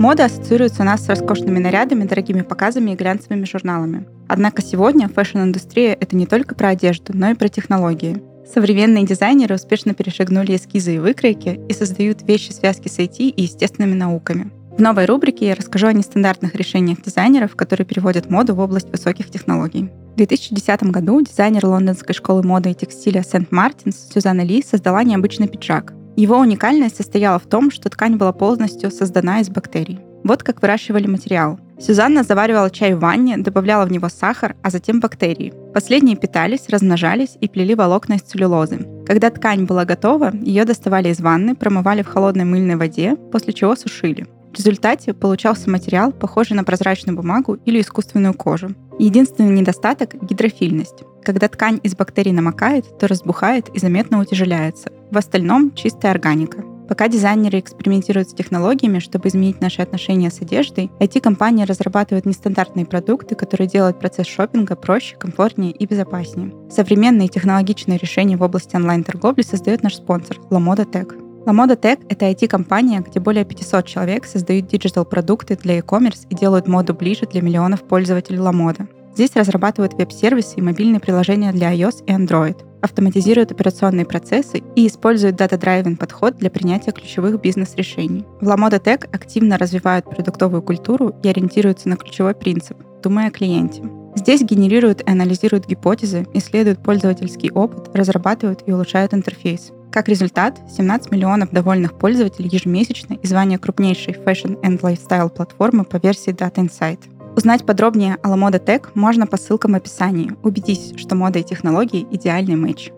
Мода 0.00 0.24
ассоциируется 0.24 0.80
у 0.80 0.86
нас 0.86 1.04
с 1.04 1.08
роскошными 1.10 1.58
нарядами, 1.58 2.04
дорогими 2.04 2.40
показами 2.40 2.92
и 2.92 2.96
глянцевыми 2.96 3.44
журналами. 3.44 4.06
Однако 4.28 4.62
сегодня 4.62 5.10
fashion-индустрия— 5.10 5.92
это 6.00 6.16
не 6.16 6.24
только 6.24 6.54
про 6.54 6.68
одежду, 6.70 7.12
но 7.14 7.30
и 7.30 7.34
про 7.34 7.48
технологии. 7.48 8.22
Современные 8.50 9.04
дизайнеры 9.04 9.56
успешно 9.56 9.92
перешагнули 9.92 10.56
эскизы 10.56 10.94
и 10.94 10.98
выкройки 10.98 11.60
и 11.68 11.74
создают 11.74 12.22
вещи 12.22 12.50
связки 12.50 12.88
с 12.88 12.98
IT 12.98 13.18
и 13.18 13.42
естественными 13.42 13.94
науками. 13.94 14.50
В 14.70 14.80
новой 14.80 15.04
рубрике 15.04 15.48
я 15.48 15.54
расскажу 15.54 15.88
о 15.88 15.92
нестандартных 15.92 16.54
решениях 16.54 17.02
дизайнеров, 17.02 17.54
которые 17.54 17.86
переводят 17.86 18.30
моду 18.30 18.54
в 18.54 18.60
область 18.60 18.90
высоких 18.90 19.30
технологий. 19.30 19.90
В 20.20 20.22
2010 20.22 20.82
году 20.90 21.22
дизайнер 21.22 21.64
лондонской 21.64 22.14
школы 22.14 22.42
моды 22.42 22.72
и 22.72 22.74
текстиля 22.74 23.22
Сент-Мартинс 23.22 24.10
Сюзанна 24.12 24.42
Ли 24.42 24.62
создала 24.62 25.02
необычный 25.02 25.48
пиджак. 25.48 25.94
Его 26.14 26.36
уникальность 26.36 26.96
состояла 26.96 27.38
в 27.38 27.46
том, 27.46 27.70
что 27.70 27.88
ткань 27.88 28.16
была 28.16 28.34
полностью 28.34 28.90
создана 28.90 29.40
из 29.40 29.48
бактерий. 29.48 29.98
Вот 30.22 30.42
как 30.42 30.60
выращивали 30.60 31.06
материал. 31.06 31.58
Сюзанна 31.78 32.22
заваривала 32.22 32.68
чай 32.68 32.92
в 32.92 32.98
ванне, 32.98 33.38
добавляла 33.38 33.86
в 33.86 33.90
него 33.90 34.10
сахар, 34.10 34.56
а 34.62 34.68
затем 34.68 35.00
бактерии. 35.00 35.54
Последние 35.72 36.16
питались, 36.16 36.68
размножались 36.68 37.38
и 37.40 37.48
плели 37.48 37.74
волокна 37.74 38.16
из 38.16 38.20
целлюлозы. 38.20 38.86
Когда 39.06 39.30
ткань 39.30 39.64
была 39.64 39.86
готова, 39.86 40.32
ее 40.34 40.66
доставали 40.66 41.08
из 41.08 41.20
ванны, 41.20 41.54
промывали 41.54 42.02
в 42.02 42.08
холодной 42.08 42.44
мыльной 42.44 42.76
воде, 42.76 43.16
после 43.32 43.54
чего 43.54 43.74
сушили. 43.74 44.26
В 44.52 44.58
результате 44.58 45.14
получался 45.14 45.70
материал, 45.70 46.12
похожий 46.12 46.56
на 46.58 46.64
прозрачную 46.64 47.16
бумагу 47.16 47.54
или 47.64 47.80
искусственную 47.80 48.34
кожу. 48.34 48.74
Единственный 49.00 49.58
недостаток— 49.58 50.10
гидрофильность. 50.22 51.04
Когда 51.22 51.48
ткань 51.48 51.80
из 51.82 51.96
бактерий 51.96 52.32
намокает, 52.32 52.98
то 52.98 53.08
разбухает 53.08 53.70
и 53.70 53.78
заметно 53.78 54.20
утяжеляется. 54.20 54.92
В 55.10 55.16
остальном— 55.16 55.72
чистая 55.74 56.12
органика. 56.12 56.62
Пока 56.86 57.08
дизайнеры 57.08 57.60
экспериментируют 57.60 58.28
с 58.28 58.34
технологиями, 58.34 58.98
чтобы 58.98 59.28
изменить 59.28 59.62
наши 59.62 59.80
отношения 59.80 60.30
с 60.30 60.42
одеждой, 60.42 60.90
IT-компании 61.00 61.64
разрабатывают 61.64 62.26
нестандартные 62.26 62.84
продукты, 62.84 63.36
которые 63.36 63.68
делают 63.68 63.98
процесс 63.98 64.26
шопинга 64.26 64.76
проще, 64.76 65.16
комфортнее 65.16 65.72
и 65.72 65.86
безопаснее. 65.86 66.52
Современные 66.70 67.28
технологичные 67.28 67.96
решения 67.96 68.36
в 68.36 68.42
области 68.42 68.76
онлайн-торговли 68.76 69.40
создает 69.40 69.82
наш 69.82 69.94
спонсор— 69.94 70.36
LaModa 70.50 70.84
Tech. 70.84 71.29
LaModa 71.46 71.74
Tech— 71.74 72.00
это 72.08 72.30
IT-компания, 72.30 73.00
где 73.00 73.18
более 73.18 73.46
500 73.46 73.86
человек 73.86 74.26
создают 74.26 74.66
диджитал-продукты 74.66 75.56
для 75.56 75.78
e-commerce 75.78 76.26
и 76.28 76.34
делают 76.34 76.68
моду 76.68 76.92
ближе 76.94 77.26
для 77.26 77.40
миллионов 77.40 77.82
пользователей 77.82 78.38
LaModa. 78.38 78.86
Здесь 79.14 79.34
разрабатывают 79.34 79.94
веб-сервисы 79.94 80.56
и 80.56 80.62
мобильные 80.62 81.00
приложения 81.00 81.52
для 81.52 81.74
iOS 81.74 82.04
и 82.06 82.12
Android, 82.12 82.56
автоматизируют 82.82 83.52
операционные 83.52 84.04
процессы 84.04 84.62
и 84.76 84.86
используют 84.86 85.36
дата-драйвен 85.36 85.96
подход 85.96 86.36
для 86.36 86.50
принятия 86.50 86.92
ключевых 86.92 87.40
бизнес-решений. 87.40 88.24
В 88.40 88.46
LaModa 88.46 88.82
Tech 88.82 89.08
активно 89.10 89.56
развивают 89.56 90.04
продуктовую 90.04 90.62
культуру 90.62 91.14
и 91.22 91.28
ориентируются 91.28 91.88
на 91.88 91.96
ключевой 91.96 92.34
принцип— 92.34 92.76
думая 93.02 93.28
о 93.28 93.30
клиенте. 93.30 93.82
Здесь 94.14 94.42
генерируют 94.42 95.00
и 95.00 95.10
анализируют 95.10 95.66
гипотезы, 95.66 96.26
исследуют 96.34 96.82
пользовательский 96.82 97.50
опыт, 97.50 97.90
разрабатывают 97.94 98.62
и 98.66 98.72
улучшают 98.72 99.14
интерфейс. 99.14 99.72
Как 99.92 100.08
результат, 100.08 100.60
17 100.76 101.10
миллионов 101.10 101.50
довольных 101.50 101.98
пользователей 101.98 102.48
ежемесячно 102.48 103.14
и 103.14 103.26
звание 103.26 103.58
крупнейшей 103.58 104.14
fashion 104.14 104.60
and 104.62 104.80
lifestyle 104.80 105.28
платформы 105.28 105.84
по 105.84 105.96
версии 105.96 106.32
Data 106.32 106.64
Insight. 106.64 107.00
Узнать 107.34 107.66
подробнее 107.66 108.16
о 108.22 108.28
LaModa 108.28 108.64
Tech 108.64 108.88
можно 108.94 109.26
по 109.26 109.36
ссылкам 109.36 109.72
в 109.72 109.76
описании. 109.76 110.32
Убедись, 110.42 110.92
что 110.96 111.16
мода 111.16 111.40
и 111.40 111.42
технологии— 111.42 112.06
идеальный 112.10 112.56
матч. 112.56 112.92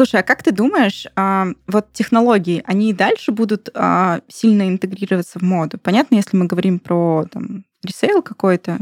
Слушай, 0.00 0.20
а 0.20 0.22
как 0.22 0.42
ты 0.42 0.50
думаешь, 0.50 1.06
а, 1.14 1.48
вот 1.66 1.92
технологии, 1.92 2.62
они 2.64 2.88
и 2.88 2.94
дальше 2.94 3.32
будут 3.32 3.68
а, 3.74 4.22
сильно 4.28 4.66
интегрироваться 4.66 5.38
в 5.38 5.42
моду? 5.42 5.76
Понятно, 5.76 6.14
если 6.14 6.38
мы 6.38 6.46
говорим 6.46 6.78
про 6.78 7.26
там, 7.30 7.66
ресейл 7.84 8.22
какой-то, 8.22 8.78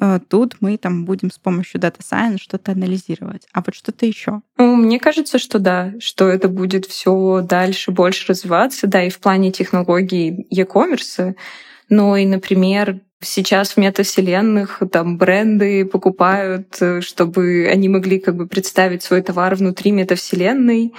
а, 0.00 0.18
тут 0.18 0.56
мы 0.60 0.78
там 0.78 1.04
будем 1.04 1.30
с 1.30 1.36
помощью 1.36 1.78
Data 1.78 2.00
Science 2.00 2.38
что-то 2.38 2.72
анализировать. 2.72 3.46
А 3.52 3.60
вот 3.60 3.74
что-то 3.74 4.06
еще? 4.06 4.40
Ну, 4.56 4.76
мне 4.76 4.98
кажется, 4.98 5.38
что 5.38 5.58
да, 5.58 5.92
что 6.00 6.26
это 6.26 6.48
будет 6.48 6.86
все 6.86 7.42
дальше 7.42 7.90
больше 7.90 8.26
развиваться, 8.28 8.86
да, 8.86 9.04
и 9.04 9.10
в 9.10 9.18
плане 9.18 9.52
технологий 9.52 10.46
e-commerce, 10.48 11.34
но 11.90 12.16
и, 12.16 12.24
например, 12.24 13.02
Сейчас 13.22 13.72
в 13.72 13.76
метавселенных 13.78 14.82
там 14.92 15.16
бренды 15.16 15.86
покупают, 15.86 16.76
э, 16.80 17.00
чтобы 17.00 17.68
они 17.70 17.88
могли 17.88 18.18
как 18.18 18.36
бы 18.36 18.46
представить 18.46 19.02
свой 19.02 19.22
товар 19.22 19.54
внутри 19.54 19.90
метавселенной. 19.90 20.92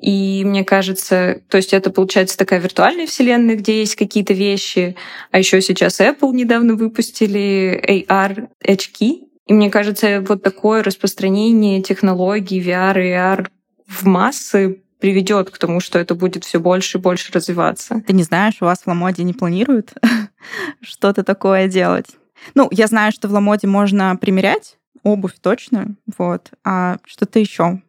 И 0.00 0.42
мне 0.46 0.64
кажется, 0.64 1.42
то 1.50 1.58
есть 1.58 1.74
это 1.74 1.90
получается 1.90 2.38
такая 2.38 2.60
виртуальная 2.60 3.06
вселенная, 3.06 3.56
где 3.56 3.80
есть 3.80 3.96
какие-то 3.96 4.32
вещи. 4.32 4.96
А 5.30 5.38
еще 5.38 5.60
сейчас 5.60 6.00
Apple 6.00 6.32
недавно 6.32 6.74
выпустили 6.74 8.06
AR 8.08 8.48
очки. 8.64 9.26
И 9.46 9.52
мне 9.52 9.70
кажется, 9.70 10.24
вот 10.26 10.42
такое 10.42 10.82
распространение 10.82 11.82
технологий 11.82 12.62
VR 12.62 13.04
и 13.04 13.10
AR 13.10 13.48
в 13.86 14.06
массы 14.06 14.82
приведет 15.00 15.50
к 15.50 15.58
тому, 15.58 15.80
что 15.80 15.98
это 15.98 16.14
будет 16.14 16.44
все 16.44 16.60
больше 16.60 16.98
и 16.98 17.00
больше 17.00 17.32
развиваться. 17.32 18.02
Ты 18.06 18.12
не 18.12 18.22
знаешь, 18.22 18.56
у 18.60 18.66
вас 18.66 18.80
в 18.80 18.86
Ламоде 18.86 19.24
не 19.24 19.32
планируют 19.32 19.92
что-то 20.80 21.24
такое 21.24 21.68
делать? 21.68 22.06
Ну, 22.54 22.68
я 22.70 22.86
знаю, 22.86 23.12
что 23.12 23.28
в 23.28 23.32
Ламоде 23.32 23.66
можно 23.66 24.16
примерять 24.16 24.76
обувь 25.02 25.34
точно, 25.40 25.96
вот, 26.18 26.50
а 26.64 26.98
что-то 27.06 27.38
еще 27.38 27.82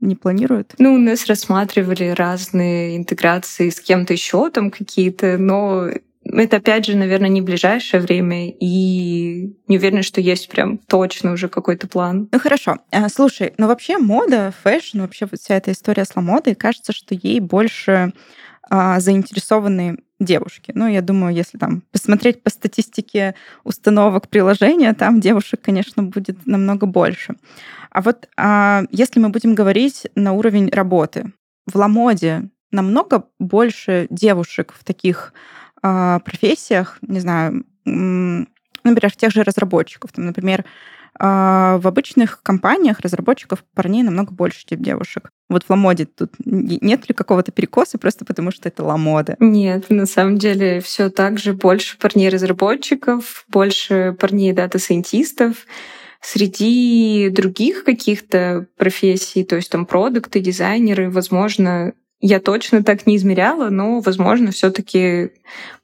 не 0.00 0.14
планируют? 0.14 0.74
Ну, 0.78 0.94
у 0.94 0.98
нас 0.98 1.26
рассматривали 1.26 2.08
разные 2.08 2.96
интеграции 2.96 3.70
с 3.70 3.80
кем-то 3.80 4.12
еще 4.12 4.50
там 4.50 4.70
какие-то, 4.70 5.38
но 5.38 5.88
это, 6.24 6.56
опять 6.56 6.86
же, 6.86 6.96
наверное, 6.96 7.28
не 7.28 7.40
ближайшее 7.40 8.00
время, 8.00 8.50
и 8.50 9.54
не 9.68 9.76
уверена, 9.76 10.02
что 10.02 10.20
есть 10.20 10.48
прям 10.48 10.78
точно 10.78 11.32
уже 11.32 11.48
какой-то 11.48 11.86
план. 11.86 12.28
Ну 12.32 12.38
хорошо. 12.38 12.78
А, 12.90 13.08
слушай, 13.08 13.54
ну 13.58 13.68
вообще 13.68 13.98
мода, 13.98 14.52
fashion, 14.62 15.00
вообще 15.00 15.26
вот 15.30 15.40
вся 15.40 15.56
эта 15.56 15.72
история 15.72 16.04
с 16.04 16.16
Lamoda 16.16 16.45
й, 16.45 16.54
кажется, 16.54 16.92
что 16.92 17.14
ей 17.14 17.40
больше 17.40 18.12
а, 18.68 19.00
заинтересованы 19.00 19.98
девушки. 20.18 20.72
Ну, 20.74 20.86
я 20.86 21.02
думаю, 21.02 21.34
если 21.34 21.58
там 21.58 21.82
посмотреть 21.92 22.42
по 22.42 22.50
статистике 22.50 23.34
установок 23.64 24.28
приложения, 24.28 24.92
там 24.94 25.20
девушек, 25.20 25.60
конечно, 25.62 26.02
будет 26.02 26.46
намного 26.46 26.86
больше. 26.86 27.36
А 27.90 28.02
вот 28.02 28.28
а, 28.36 28.82
если 28.90 29.20
мы 29.20 29.28
будем 29.28 29.54
говорить 29.54 30.06
на 30.14 30.32
уровень 30.32 30.70
работы, 30.70 31.32
в 31.66 31.76
Ламоде 31.76 32.48
намного 32.70 33.24
больше 33.38 34.06
девушек 34.10 34.74
в 34.78 34.84
таких 34.84 35.32
а, 35.82 36.18
профессиях, 36.20 36.98
не 37.02 37.20
знаю, 37.20 37.64
например, 37.84 39.12
в 39.12 39.16
тех 39.16 39.32
же 39.32 39.42
разработчиков. 39.42 40.12
Там, 40.12 40.26
например, 40.26 40.64
а, 41.18 41.78
в 41.78 41.86
обычных 41.86 42.42
компаниях 42.42 43.00
разработчиков 43.00 43.64
парней 43.74 44.02
намного 44.02 44.32
больше, 44.32 44.64
чем 44.66 44.82
девушек. 44.82 45.30
Вот 45.48 45.64
в 45.64 45.70
Ламоде 45.70 46.06
тут 46.06 46.32
нет 46.44 47.08
ли 47.08 47.14
какого-то 47.14 47.52
перекоса 47.52 47.98
просто 47.98 48.24
потому, 48.24 48.50
что 48.50 48.68
это 48.68 48.84
Ламода? 48.84 49.36
Нет, 49.38 49.90
на 49.90 50.06
самом 50.06 50.38
деле 50.38 50.80
все 50.80 51.08
так 51.10 51.38
же 51.38 51.52
больше 51.52 51.98
парней 51.98 52.28
разработчиков, 52.28 53.44
больше 53.48 54.16
парней 54.18 54.52
data 54.52 54.80
scientist 54.80 55.45
ов. 55.45 55.66
Среди 56.20 57.28
других 57.30 57.84
каких-то 57.84 58.66
профессий, 58.76 59.44
то 59.44 59.56
есть 59.56 59.70
там 59.70 59.86
продукты, 59.86 60.40
дизайнеры, 60.40 61.10
возможно, 61.10 61.92
я 62.20 62.40
точно 62.40 62.82
так 62.82 63.06
не 63.06 63.16
измеряла, 63.16 63.68
но, 63.68 64.00
возможно, 64.00 64.50
все-таки 64.50 65.32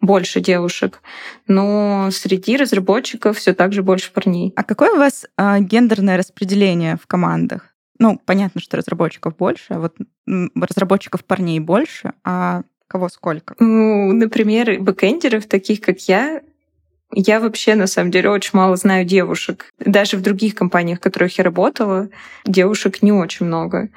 больше 0.01 0.41
девушек. 0.41 1.03
Но 1.47 2.09
среди 2.11 2.57
разработчиков 2.57 3.37
все 3.37 3.53
так 3.55 3.73
же 3.73 3.83
больше 3.83 4.13
парней. 4.13 4.53
А 4.57 4.65
какое 4.65 4.93
у 4.93 4.99
вас 4.99 5.27
э, 5.37 5.61
гендерное 5.61 6.17
распределение 6.17 6.97
в 6.97 7.07
командах? 7.07 7.75
Ну, 7.99 8.21
понятно, 8.25 8.61
что 8.61 8.77
разработчиков 8.77 9.37
больше, 9.37 9.75
а 9.75 9.79
вот 9.79 9.97
разработчиков 10.27 11.25
парней 11.25 11.61
больше, 11.61 12.15
а 12.25 12.63
кого 12.89 13.09
сколько? 13.09 13.55
Ну, 13.59 14.13
например, 14.13 14.81
бэкэндеров, 14.81 15.47
таких 15.47 15.81
как 15.81 16.01
я, 16.09 16.43
я 17.13 17.41
вообще, 17.41 17.75
на 17.75 17.87
самом 17.87 18.11
деле, 18.11 18.31
очень 18.31 18.51
мало 18.55 18.77
знаю 18.77 19.05
девушек. 19.05 19.71
Даже 19.79 20.17
в 20.17 20.23
других 20.23 20.55
компаниях, 20.55 20.99
в 20.99 21.03
которых 21.03 21.37
я 21.39 21.45
работала, 21.45 22.09
девушек 22.45 23.03
не 23.03 23.13
очень 23.13 23.47
много. 23.47 23.91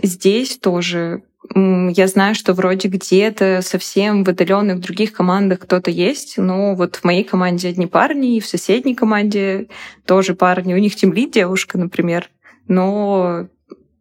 Здесь 0.00 0.58
тоже 0.58 1.22
я 1.54 2.06
знаю, 2.06 2.34
что 2.34 2.54
вроде 2.54 2.88
где-то 2.88 3.60
совсем 3.62 4.24
в 4.24 4.28
отдаленных 4.28 4.80
других 4.80 5.12
командах 5.12 5.60
кто-то 5.60 5.90
есть, 5.90 6.38
но 6.38 6.74
вот 6.74 6.96
в 6.96 7.04
моей 7.04 7.24
команде 7.24 7.68
одни 7.68 7.86
парни, 7.86 8.36
и 8.36 8.40
в 8.40 8.46
соседней 8.46 8.94
команде 8.94 9.68
тоже 10.06 10.34
парни. 10.34 10.72
У 10.72 10.78
них 10.78 10.94
темлит 10.94 11.32
девушка, 11.32 11.78
например, 11.78 12.30
но 12.68 13.48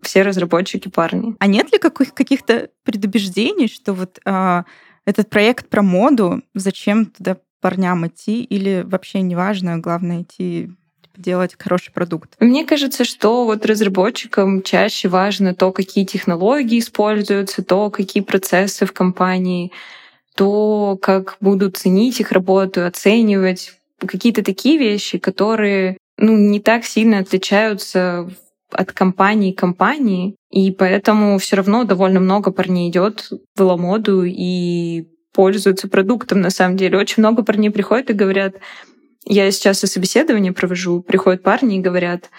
все 0.01 0.21
разработчики 0.21 0.87
парни. 0.87 1.35
А 1.39 1.47
нет 1.47 1.71
ли 1.71 1.79
каких- 1.79 2.13
каких-то 2.13 2.69
предубеждений, 2.83 3.67
что 3.67 3.93
вот 3.93 4.19
а, 4.25 4.65
этот 5.05 5.29
проект 5.29 5.67
про 5.69 5.81
моду, 5.81 6.41
зачем 6.53 7.07
туда 7.07 7.37
парням 7.59 8.07
идти, 8.07 8.43
или 8.43 8.83
вообще 8.85 9.21
неважно, 9.21 9.77
главное 9.77 10.23
идти 10.23 10.71
делать 11.17 11.55
хороший 11.57 11.91
продукт? 11.91 12.35
Мне 12.39 12.65
кажется, 12.65 13.03
что 13.03 13.45
вот 13.45 13.65
разработчикам 13.65 14.61
чаще 14.61 15.07
важно 15.07 15.53
то, 15.53 15.71
какие 15.71 16.05
технологии 16.05 16.79
используются, 16.79 17.63
то, 17.63 17.89
какие 17.89 18.23
процессы 18.23 18.85
в 18.85 18.93
компании, 18.93 19.71
то, 20.35 20.97
как 21.01 21.37
будут 21.41 21.77
ценить 21.77 22.19
их 22.19 22.31
работу, 22.31 22.85
оценивать 22.85 23.73
какие-то 23.99 24.43
такие 24.43 24.77
вещи, 24.77 25.17
которые 25.17 25.97
ну, 26.17 26.35
не 26.37 26.59
так 26.59 26.85
сильно 26.85 27.19
отличаются 27.19 28.29
от 28.71 28.91
компании 28.93 29.51
к 29.51 29.59
компании, 29.59 30.35
и 30.49 30.71
поэтому 30.71 31.37
все 31.37 31.57
равно 31.57 31.83
довольно 31.83 32.19
много 32.19 32.51
парней 32.51 32.89
идет 32.89 33.29
в 33.55 33.61
Ламоду 33.61 34.23
и 34.23 35.07
пользуются 35.33 35.87
продуктом 35.87 36.41
на 36.41 36.49
самом 36.49 36.77
деле. 36.77 36.97
Очень 36.97 37.21
много 37.21 37.43
парней 37.43 37.69
приходят 37.69 38.09
и 38.09 38.13
говорят, 38.13 38.55
я 39.25 39.51
сейчас 39.51 39.83
и 39.83 39.87
собеседование 39.87 40.53
провожу, 40.53 41.01
приходят 41.01 41.43
парни 41.43 41.77
и 41.77 41.81
говорят, 41.81 42.29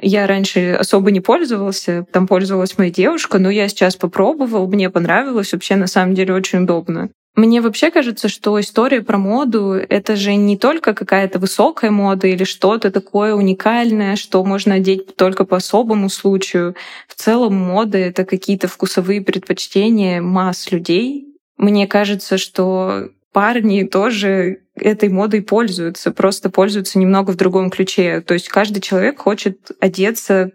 я 0.00 0.26
раньше 0.26 0.72
особо 0.72 1.10
не 1.10 1.20
пользовался, 1.20 2.04
там 2.12 2.26
пользовалась 2.26 2.76
моя 2.78 2.90
девушка, 2.90 3.38
но 3.38 3.50
я 3.50 3.68
сейчас 3.68 3.96
попробовал, 3.96 4.66
мне 4.66 4.90
понравилось, 4.90 5.52
вообще 5.52 5.76
на 5.76 5.86
самом 5.86 6.14
деле 6.14 6.34
очень 6.34 6.60
удобно. 6.60 7.10
Мне 7.36 7.60
вообще 7.60 7.90
кажется, 7.90 8.28
что 8.28 8.60
история 8.60 9.02
про 9.02 9.18
моду— 9.18 9.72
это 9.88 10.14
же 10.14 10.36
не 10.36 10.56
только 10.56 10.94
какая-то 10.94 11.40
высокая 11.40 11.90
мода 11.90 12.28
или 12.28 12.44
что-то 12.44 12.92
такое 12.92 13.34
уникальное, 13.34 14.14
что 14.14 14.44
можно 14.44 14.74
одеть 14.74 15.16
только 15.16 15.44
по 15.44 15.56
особому 15.56 16.10
случаю. 16.10 16.76
В 17.08 17.14
целом 17.16 17.54
мода— 17.56 17.98
это 17.98 18.24
какие-то 18.24 18.68
вкусовые 18.68 19.20
предпочтения 19.20 20.22
масс 20.22 20.70
людей. 20.70 21.26
Мне 21.56 21.88
кажется, 21.88 22.38
что 22.38 23.08
парни 23.34 23.82
тоже 23.82 24.60
этой 24.76 25.08
модой 25.08 25.42
пользуются, 25.42 26.12
просто 26.12 26.50
пользуются 26.50 26.98
немного 26.98 27.32
в 27.32 27.36
другом 27.36 27.68
ключе. 27.68 28.22
То 28.22 28.32
есть 28.32 28.48
каждый 28.48 28.80
человек 28.80 29.18
хочет 29.18 29.72
одеться 29.80 30.52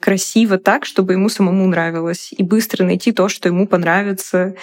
красиво 0.00 0.58
так, 0.58 0.84
чтобы 0.84 1.12
ему 1.12 1.28
самому 1.28 1.66
нравилось, 1.68 2.34
и 2.36 2.42
быстро 2.42 2.84
найти 2.84 3.12
то, 3.12 3.28
что 3.28 3.48
ему 3.48 3.68
понравится, 3.68 4.56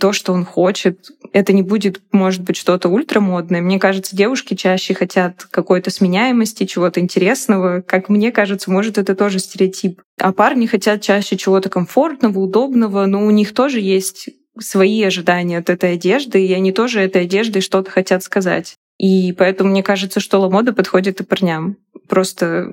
то, 0.00 0.12
что 0.12 0.32
он 0.32 0.44
хочет. 0.44 1.10
Это 1.32 1.52
не 1.52 1.62
будет, 1.62 2.00
может 2.10 2.42
быть, 2.42 2.56
что-то 2.56 2.88
ультрамодное. 2.88 3.60
Мне 3.60 3.78
кажется, 3.78 4.16
девушки 4.16 4.54
чаще 4.54 4.94
хотят 4.94 5.44
какой-то 5.50 5.90
сменяемости, 5.90 6.64
чего-то 6.64 7.00
интересного. 7.00 7.82
Как 7.82 8.08
мне 8.08 8.32
кажется, 8.32 8.70
может, 8.70 8.98
это 8.98 9.14
тоже 9.14 9.38
стереотип. 9.38 10.00
А 10.18 10.32
парни 10.32 10.66
хотят 10.66 11.02
чаще 11.02 11.36
чего-то 11.36 11.68
комфортного, 11.68 12.38
удобного, 12.38 13.06
но 13.06 13.24
у 13.24 13.30
них 13.30 13.52
тоже 13.52 13.80
есть 13.80 14.30
свои 14.58 15.02
ожидания 15.02 15.58
от 15.58 15.70
этой 15.70 15.94
одежды, 15.94 16.44
и 16.46 16.52
они 16.52 16.72
тоже 16.72 17.00
этой 17.00 17.22
одеждой 17.22 17.62
что-то 17.62 17.90
хотят 17.90 18.22
сказать. 18.22 18.76
И 18.98 19.32
поэтому 19.32 19.70
мне 19.70 19.82
кажется, 19.82 20.20
что 20.20 20.40
ламода 20.40 20.72
подходит 20.72 21.20
и 21.20 21.24
парням. 21.24 21.76
Просто 22.08 22.72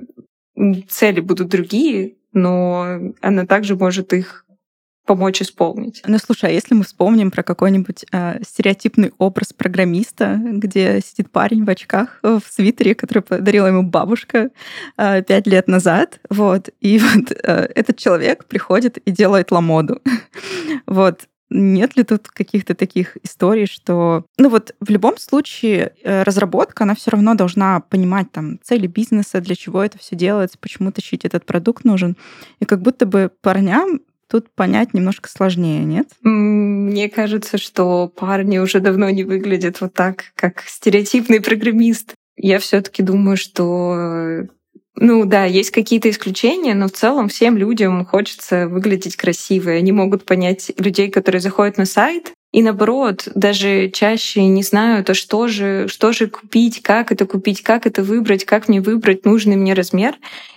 цели 0.88 1.20
будут 1.20 1.48
другие, 1.48 2.14
но 2.32 2.98
она 3.20 3.46
также 3.46 3.76
может 3.76 4.12
их 4.12 4.42
помочь 5.04 5.42
исполнить. 5.42 6.02
Ну, 6.06 6.18
слушай, 6.18 6.50
а 6.50 6.52
если 6.52 6.74
мы 6.74 6.84
вспомним 6.84 7.30
про 7.30 7.42
какой-нибудь 7.42 8.04
э, 8.12 8.40
стереотипный 8.44 9.12
образ 9.18 9.52
программиста, 9.52 10.40
где 10.40 11.00
сидит 11.04 11.30
парень 11.30 11.64
в 11.64 11.70
очках 11.70 12.20
в 12.22 12.42
свитере, 12.48 12.94
который 12.94 13.22
подарила 13.22 13.66
ему 13.66 13.82
бабушка 13.82 14.50
э, 14.96 15.22
пять 15.22 15.46
лет 15.46 15.66
назад, 15.66 16.20
вот, 16.30 16.70
и 16.80 16.98
вот 17.14 17.32
э, 17.32 17.68
этот 17.74 17.96
человек 17.96 18.44
приходит 18.44 18.98
и 18.98 19.10
делает 19.10 19.50
ламоду. 19.50 20.00
вот, 20.86 21.22
нет 21.52 21.96
ли 21.96 22.04
тут 22.04 22.28
каких-то 22.28 22.74
таких 22.74 23.16
историй, 23.22 23.66
что... 23.66 24.24
Ну 24.38 24.48
вот 24.48 24.74
в 24.80 24.90
любом 24.90 25.18
случае 25.18 25.94
э, 26.02 26.22
разработка, 26.22 26.84
она 26.84 26.94
все 26.94 27.10
равно 27.10 27.34
должна 27.34 27.80
понимать 27.80 28.30
там 28.32 28.58
цели 28.62 28.86
бизнеса, 28.86 29.40
для 29.40 29.54
чего 29.54 29.82
это 29.82 29.98
все 29.98 30.16
делается, 30.16 30.58
почему 30.58 30.92
тащить 30.92 31.24
этот 31.24 31.44
продукт 31.44 31.84
нужен. 31.84 32.16
И 32.60 32.64
как 32.64 32.82
будто 32.82 33.06
бы 33.06 33.30
парням 33.40 34.00
тут 34.28 34.50
понять 34.54 34.94
немножко 34.94 35.28
сложнее, 35.28 35.84
нет? 35.84 36.08
Мне 36.22 37.10
кажется, 37.10 37.58
что 37.58 38.08
парни 38.08 38.58
уже 38.58 38.80
давно 38.80 39.10
не 39.10 39.24
выглядят 39.24 39.80
вот 39.82 39.92
так, 39.92 40.32
как 40.36 40.62
стереотипный 40.62 41.40
программист. 41.40 42.14
Я 42.36 42.58
все-таки 42.58 43.02
думаю, 43.02 43.36
что 43.36 44.46
ну 44.94 45.24
да, 45.24 45.44
есть 45.44 45.70
какие-то 45.70 46.10
исключения, 46.10 46.74
но 46.74 46.88
в 46.88 46.92
целом 46.92 47.28
всем 47.28 47.56
людям 47.56 48.04
хочется 48.04 48.68
выглядеть 48.68 49.16
красиво. 49.16 49.70
Они 49.70 49.90
могут 49.90 50.24
понять 50.24 50.70
людей, 50.78 51.10
которые 51.10 51.40
заходят 51.40 51.78
на 51.78 51.86
сайт, 51.86 52.32
и 52.52 52.62
наоборот, 52.62 53.28
даже 53.34 53.88
чаще 53.88 54.44
не 54.44 54.62
знают, 54.62 55.08
а 55.08 55.14
что 55.14 55.48
же, 55.48 55.88
что 55.88 56.12
же 56.12 56.28
купить, 56.28 56.82
как 56.82 57.10
это 57.10 57.24
купить, 57.24 57.62
как 57.62 57.86
это 57.86 58.02
выбрать, 58.02 58.44
как 58.44 58.68
мне 58.68 58.82
выбрать 58.82 59.24
нужный 59.24 59.56
мне 59.56 59.72
размер. 59.72 60.16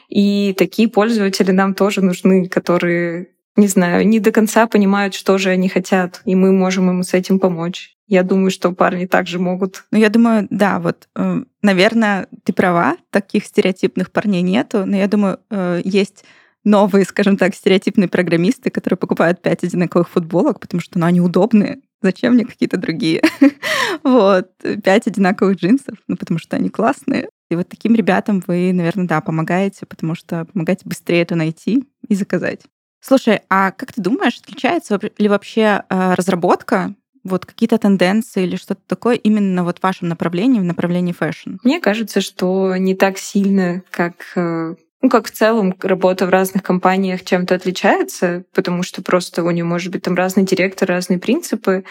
И 0.09 0.53
такие 0.57 0.89
пользователи 0.89 1.51
нам 1.51 1.73
тоже 1.73 2.01
нужны, 2.01 2.49
которые, 2.49 3.29
не 3.55 3.67
знаю, 3.67 4.05
не 4.05 4.19
до 4.19 4.33
конца 4.33 4.67
понимают, 4.67 5.13
что 5.13 5.37
же 5.37 5.49
они 5.49 5.69
хотят, 5.69 6.21
и 6.25 6.35
мы 6.35 6.51
можем 6.51 6.89
им 6.89 7.03
с 7.03 7.13
этим 7.13 7.39
помочь. 7.39 7.94
Я 8.07 8.23
думаю, 8.23 8.51
что 8.51 8.71
парни 8.71 9.05
также 9.05 9.39
могут. 9.39 9.85
Ну, 9.91 9.97
я 9.97 10.09
думаю, 10.09 10.47
да, 10.49 10.79
вот, 10.79 11.07
э, 11.15 11.43
наверное, 11.61 12.27
ты 12.43 12.53
права, 12.53 12.97
таких 13.09 13.45
стереотипных 13.45 14.11
парней 14.11 14.41
нету, 14.41 14.85
но 14.85 14.95
я 14.95 15.07
думаю, 15.07 15.39
э, 15.49 15.81
есть 15.83 16.23
новые, 16.63 17.05
скажем 17.05 17.37
так, 17.37 17.55
стереотипные 17.55 18.07
программисты, 18.07 18.69
которые 18.69 18.97
покупают 18.97 19.41
пять 19.41 19.63
одинаковых 19.63 20.09
футболок, 20.09 20.59
потому 20.59 20.81
что 20.81 20.99
ну, 20.99 21.05
они 21.05 21.21
удобные. 21.21 21.79
Зачем 22.01 22.33
мне 22.33 22.45
какие-то 22.45 22.77
другие? 22.77 23.21
вот, 24.03 24.51
пять 24.83 25.07
одинаковых 25.07 25.57
джинсов, 25.57 25.97
ну, 26.07 26.17
потому 26.17 26.39
что 26.39 26.57
они 26.57 26.69
классные. 26.69 27.29
И 27.49 27.55
вот 27.55 27.69
таким 27.69 27.95
ребятам 27.95 28.43
вы, 28.45 28.73
наверное, 28.73 29.07
да, 29.07 29.21
помогаете, 29.21 29.85
потому 29.85 30.15
что 30.15 30.45
помогаете 30.45 30.81
быстрее 30.85 31.21
это 31.21 31.35
найти 31.35 31.87
и 32.07 32.15
заказать. 32.15 32.61
Слушай, 32.99 33.41
а 33.49 33.71
как 33.71 33.93
ты 33.93 34.01
думаешь, 34.01 34.39
отличается 34.39 34.99
ли 35.17 35.29
вообще 35.29 35.83
э, 35.89 36.13
разработка 36.15 36.95
вот 37.25 37.45
какие-то 37.45 37.77
тенденции 37.77 38.43
или 38.43 38.55
что-то 38.55 38.81
такое 38.87 39.15
именно 39.15 39.63
вот 39.65 39.79
в 39.79 39.83
вашем 39.83 40.07
направлении, 40.07 40.59
в 40.59 40.63
направлении 40.63 41.11
fashion? 41.11 41.57
Мне 41.63 41.81
кажется, 41.81 42.21
что 42.21 42.77
не 42.77 42.95
так 42.95 43.17
сильно, 43.17 43.83
как 43.91 44.13
э, 44.35 44.75
ну, 45.01 45.09
как 45.09 45.27
в 45.27 45.31
целом 45.31 45.75
работа 45.81 46.25
в 46.25 46.29
разных 46.29 46.63
компаниях 46.63 47.25
чем-то 47.25 47.55
отличается, 47.55 48.45
потому 48.53 48.83
что 48.83 49.03
просто 49.03 49.43
у 49.43 49.51
нее 49.51 49.65
может 49.65 49.91
быть 49.91 50.03
там 50.03 50.15
разный 50.15 50.43
директор, 50.43 50.87
разные 50.87 51.19
принципы. 51.19 51.83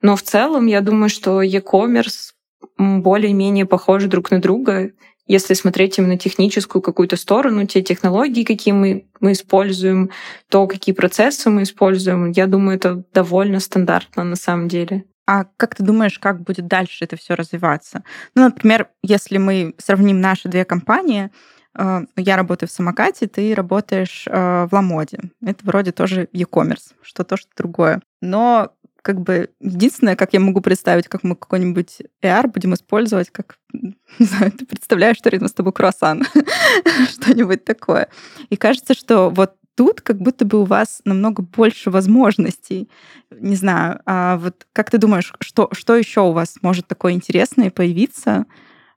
Но 0.00 0.14
в 0.14 0.22
целом 0.22 0.66
я 0.66 0.80
думаю, 0.80 1.08
что 1.08 1.42
e-commerce 1.42 2.32
более-менее 2.78 3.66
похожи 3.66 4.08
друг 4.08 4.30
на 4.30 4.40
друга 4.40 4.92
если 5.26 5.54
смотреть 5.54 5.98
именно 5.98 6.18
техническую 6.18 6.82
какую-то 6.82 7.16
сторону, 7.16 7.66
те 7.66 7.82
технологии, 7.82 8.44
какие 8.44 8.74
мы, 8.74 9.06
мы 9.20 9.32
используем, 9.32 10.10
то, 10.48 10.66
какие 10.66 10.94
процессы 10.94 11.48
мы 11.50 11.62
используем, 11.62 12.30
я 12.32 12.46
думаю, 12.46 12.76
это 12.76 13.04
довольно 13.12 13.60
стандартно 13.60 14.24
на 14.24 14.36
самом 14.36 14.68
деле. 14.68 15.04
А 15.26 15.44
как 15.56 15.76
ты 15.76 15.84
думаешь, 15.84 16.18
как 16.18 16.42
будет 16.42 16.66
дальше 16.66 17.04
это 17.04 17.16
все 17.16 17.34
развиваться? 17.34 18.02
Ну, 18.34 18.42
например, 18.42 18.88
если 19.02 19.38
мы 19.38 19.74
сравним 19.78 20.20
наши 20.20 20.48
две 20.48 20.64
компании, 20.64 21.30
э, 21.78 22.00
я 22.16 22.36
работаю 22.36 22.68
в 22.68 22.72
самокате, 22.72 23.28
ты 23.28 23.54
работаешь 23.54 24.24
э, 24.26 24.66
в 24.68 24.74
Ламоде. 24.74 25.20
Это 25.40 25.64
вроде 25.64 25.92
тоже 25.92 26.28
e-commerce, 26.32 26.92
что 27.02 27.22
то, 27.22 27.36
что 27.36 27.48
другое. 27.56 28.02
Но 28.20 28.72
как 29.02 29.20
бы 29.20 29.50
единственное, 29.60 30.16
как 30.16 30.32
я 30.32 30.40
могу 30.40 30.60
представить, 30.60 31.08
как 31.08 31.24
мы 31.24 31.36
какой-нибудь 31.36 32.02
AR 32.22 32.48
будем 32.48 32.74
использовать, 32.74 33.30
как, 33.30 33.58
не 33.72 33.94
знаю, 34.18 34.52
ты 34.52 34.64
представляешь, 34.64 35.18
что 35.18 35.28
рядом 35.28 35.48
с 35.48 35.52
тобой 35.52 35.72
круассан, 35.72 36.24
что-нибудь 37.10 37.64
такое. 37.64 38.08
И 38.48 38.56
кажется, 38.56 38.94
что 38.94 39.28
вот 39.30 39.54
тут 39.74 40.00
как 40.00 40.18
будто 40.18 40.44
бы 40.44 40.60
у 40.60 40.64
вас 40.64 41.00
намного 41.04 41.42
больше 41.42 41.90
возможностей. 41.90 42.88
Не 43.30 43.56
знаю, 43.56 44.00
а 44.06 44.36
вот 44.36 44.66
как 44.72 44.90
ты 44.90 44.98
думаешь, 44.98 45.32
что, 45.40 45.68
что 45.72 45.96
еще 45.96 46.20
у 46.20 46.32
вас 46.32 46.56
может 46.62 46.86
такое 46.86 47.12
интересное 47.12 47.70
появиться, 47.70 48.46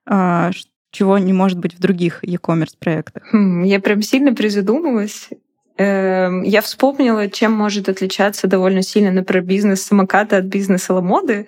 а, 0.05 0.51
чего 0.91 1.17
не 1.17 1.33
может 1.33 1.59
быть 1.59 1.73
в 1.73 1.79
других 1.79 2.23
e-commerce 2.23 2.75
проектах? 2.79 3.23
Хм, 3.31 3.63
я 3.63 3.79
прям 3.79 4.01
сильно 4.01 4.33
призадумалась. 4.33 5.29
Эм, 5.77 6.43
я 6.43 6.61
вспомнила, 6.61 7.29
чем 7.29 7.51
может 7.51 7.89
отличаться 7.89 8.47
довольно 8.47 8.81
сильно, 8.81 9.11
например, 9.11 9.43
бизнес 9.43 9.83
самоката 9.83 10.37
от 10.37 10.45
бизнеса 10.45 10.93
ламоды. 10.93 11.47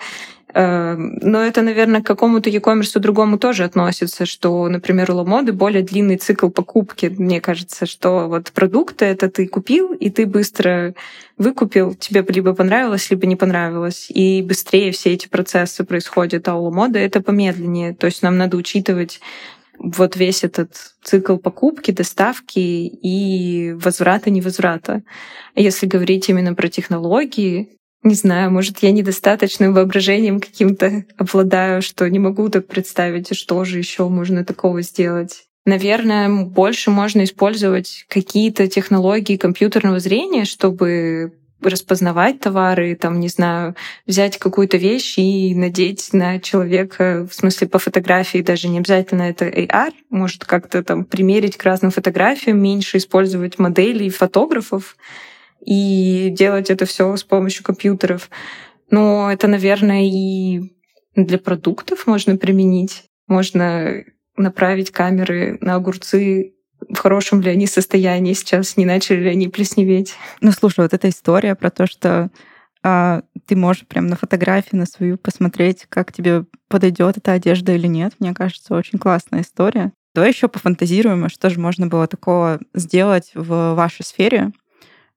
Эм, 0.53 1.19
но 1.21 1.43
это, 1.43 1.61
наверное, 1.61 2.01
к 2.01 2.07
какому-то 2.07 2.49
e-commerce 2.49 2.99
другому 2.99 3.37
тоже 3.37 3.63
относится, 3.63 4.25
что, 4.25 4.67
например, 4.69 5.11
у 5.11 5.15
Ламоды 5.15 5.51
более 5.51 5.83
длинный 5.83 6.17
цикл 6.17 6.49
покупки. 6.49 7.13
Мне 7.17 7.41
кажется, 7.41 7.85
что 7.85 8.27
вот 8.27 8.51
продукты 8.51 9.05
это 9.05 9.29
ты 9.29 9.47
купил, 9.47 9.93
и 9.93 10.09
ты 10.09 10.25
быстро 10.25 10.93
выкупил, 11.37 11.93
тебе 11.93 12.25
либо 12.29 12.53
понравилось, 12.53 13.11
либо 13.11 13.27
не 13.27 13.35
понравилось. 13.35 14.07
И 14.09 14.41
быстрее 14.41 14.91
все 14.91 15.13
эти 15.13 15.27
процессы 15.27 15.83
происходят, 15.83 16.47
а 16.47 16.55
у 16.55 16.63
Ламоды 16.63 16.99
это 16.99 17.21
помедленнее. 17.21 17.93
То 17.93 18.07
есть 18.07 18.23
нам 18.23 18.37
надо 18.37 18.57
учитывать 18.57 19.19
вот 19.79 20.15
весь 20.15 20.43
этот 20.43 20.73
цикл 21.03 21.37
покупки, 21.37 21.91
доставки 21.91 22.59
и 22.59 23.73
возврата, 23.73 24.29
невозврата. 24.29 25.03
Если 25.55 25.85
говорить 25.85 26.29
именно 26.29 26.53
про 26.55 26.67
технологии, 26.67 27.77
не 28.03 28.13
знаю, 28.13 28.51
может, 28.51 28.79
я 28.79 28.91
недостаточным 28.91 29.73
воображением 29.73 30.39
каким-то 30.39 31.05
обладаю, 31.17 31.81
что 31.81 32.09
не 32.09 32.19
могу 32.19 32.49
так 32.49 32.67
представить, 32.67 33.35
что 33.35 33.63
же 33.65 33.77
еще 33.77 34.07
можно 34.07 34.45
такого 34.45 34.81
сделать. 34.81 35.43
Наверное, 35.65 36.45
больше 36.45 36.91
можно 36.91 37.23
использовать 37.23 38.05
какие-то 38.07 38.67
технологии 38.67 39.35
компьютерного 39.35 39.99
зрения, 39.99 40.45
чтобы 40.45 41.33
распознавать 41.61 42.39
товары, 42.39 42.95
там, 42.95 43.19
не 43.19 43.29
знаю, 43.29 43.75
взять 44.05 44.37
какую-то 44.37 44.77
вещь 44.77 45.17
и 45.17 45.55
надеть 45.55 46.13
на 46.13 46.39
человека, 46.39 47.27
в 47.29 47.33
смысле 47.33 47.67
по 47.67 47.79
фотографии, 47.79 48.41
даже 48.41 48.67
не 48.67 48.79
обязательно 48.79 49.23
это 49.23 49.45
AR, 49.45 49.93
может 50.09 50.45
как-то 50.45 50.83
там 50.83 51.03
примерить 51.03 51.57
к 51.57 51.63
разным 51.63 51.91
фотографиям, 51.91 52.61
меньше 52.61 52.97
использовать 52.97 53.57
моделей, 53.59 54.09
фотографов 54.09 54.95
и 55.65 56.29
делать 56.31 56.69
это 56.69 56.85
все 56.85 57.15
с 57.15 57.23
помощью 57.23 57.63
компьютеров. 57.63 58.29
Но 58.89 59.31
это, 59.31 59.47
наверное, 59.47 60.03
и 60.03 60.61
для 61.15 61.39
продуктов 61.39 62.07
можно 62.07 62.37
применить. 62.37 63.03
Можно 63.27 64.03
направить 64.37 64.91
камеры 64.91 65.57
на 65.61 65.75
огурцы 65.75 66.53
в 66.89 66.97
хорошем 66.97 67.41
ли 67.41 67.51
они 67.51 67.67
состоянии 67.67 68.33
сейчас, 68.33 68.77
не 68.77 68.85
начали 68.85 69.21
ли 69.21 69.29
они 69.29 69.47
плесневеть. 69.47 70.15
Ну, 70.41 70.51
слушай, 70.51 70.81
вот 70.81 70.93
эта 70.93 71.09
история 71.09 71.55
про 71.55 71.69
то, 71.69 71.87
что 71.87 72.29
а, 72.83 73.21
ты 73.45 73.55
можешь 73.55 73.85
прям 73.85 74.07
на 74.07 74.15
фотографии 74.15 74.75
на 74.75 74.85
свою 74.85 75.17
посмотреть, 75.17 75.85
как 75.89 76.13
тебе 76.13 76.45
подойдет 76.69 77.17
эта 77.17 77.33
одежда 77.33 77.73
или 77.73 77.87
нет, 77.87 78.13
мне 78.19 78.33
кажется, 78.33 78.75
очень 78.75 78.99
классная 78.99 79.41
история. 79.41 79.91
Давай 80.15 80.31
еще 80.31 80.47
пофантазируем, 80.47 81.25
а 81.25 81.29
что 81.29 81.49
же 81.49 81.59
можно 81.59 81.87
было 81.87 82.07
такого 82.07 82.59
сделать 82.73 83.31
в 83.35 83.73
вашей 83.73 84.03
сфере, 84.03 84.51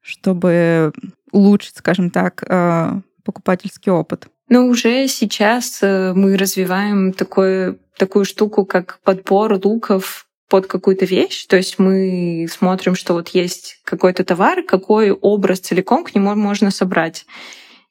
чтобы 0.00 0.92
улучшить, 1.33 1.76
скажем 1.76 2.11
так, 2.11 2.44
а, 2.48 3.00
покупательский 3.24 3.92
опыт. 3.92 4.28
Но 4.48 4.66
уже 4.66 5.06
сейчас 5.06 5.78
э, 5.80 6.12
мы 6.12 6.37
развиваем 6.37 7.12
такое, 7.12 7.78
такую 7.96 8.24
штуку, 8.24 8.66
как 8.66 8.98
подбор 9.04 9.61
луков 9.62 10.26
под 10.50 10.66
какую-то 10.66 11.06
вещь. 11.06 11.46
То 11.46 11.56
есть 11.56 11.78
мы 11.78 12.46
смотрим, 12.50 12.94
что 12.94 13.14
вот 13.14 13.28
есть 13.28 13.80
какой-то 13.84 14.24
товар, 14.24 14.62
какой 14.62 15.12
образ 15.12 15.60
целиком 15.60 16.04
к 16.04 16.14
нему 16.14 16.34
можно 16.34 16.70
собрать. 16.70 17.24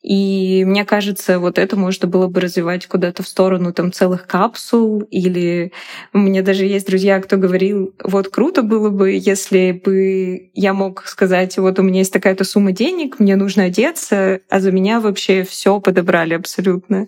И 0.01 0.63
мне 0.65 0.85
кажется, 0.85 1.39
вот 1.39 1.57
это 1.57 1.75
можно 1.75 2.07
было 2.07 2.27
бы 2.27 2.39
развивать 2.39 2.87
куда-то 2.87 3.21
в 3.23 3.27
сторону 3.27 3.73
там 3.73 3.91
целых 3.91 4.27
капсул. 4.27 5.01
Или 5.01 5.73
у 6.13 6.19
меня 6.19 6.41
даже 6.41 6.65
есть 6.65 6.87
друзья, 6.87 7.19
кто 7.19 7.37
говорил, 7.37 7.93
вот 8.03 8.29
круто 8.29 8.61
было 8.61 8.89
бы, 8.89 9.11
если 9.11 9.71
бы 9.71 10.51
я 10.53 10.73
мог 10.73 11.05
сказать, 11.05 11.57
вот 11.57 11.79
у 11.79 11.83
меня 11.83 11.99
есть 11.99 12.13
такая-то 12.13 12.43
сумма 12.43 12.71
денег, 12.71 13.19
мне 13.19 13.35
нужно 13.35 13.63
одеться, 13.65 14.41
а 14.49 14.59
за 14.59 14.71
меня 14.71 15.01
вообще 15.01 15.43
все 15.43 15.81
подобрали 15.81 16.33
абсолютно. 16.33 17.07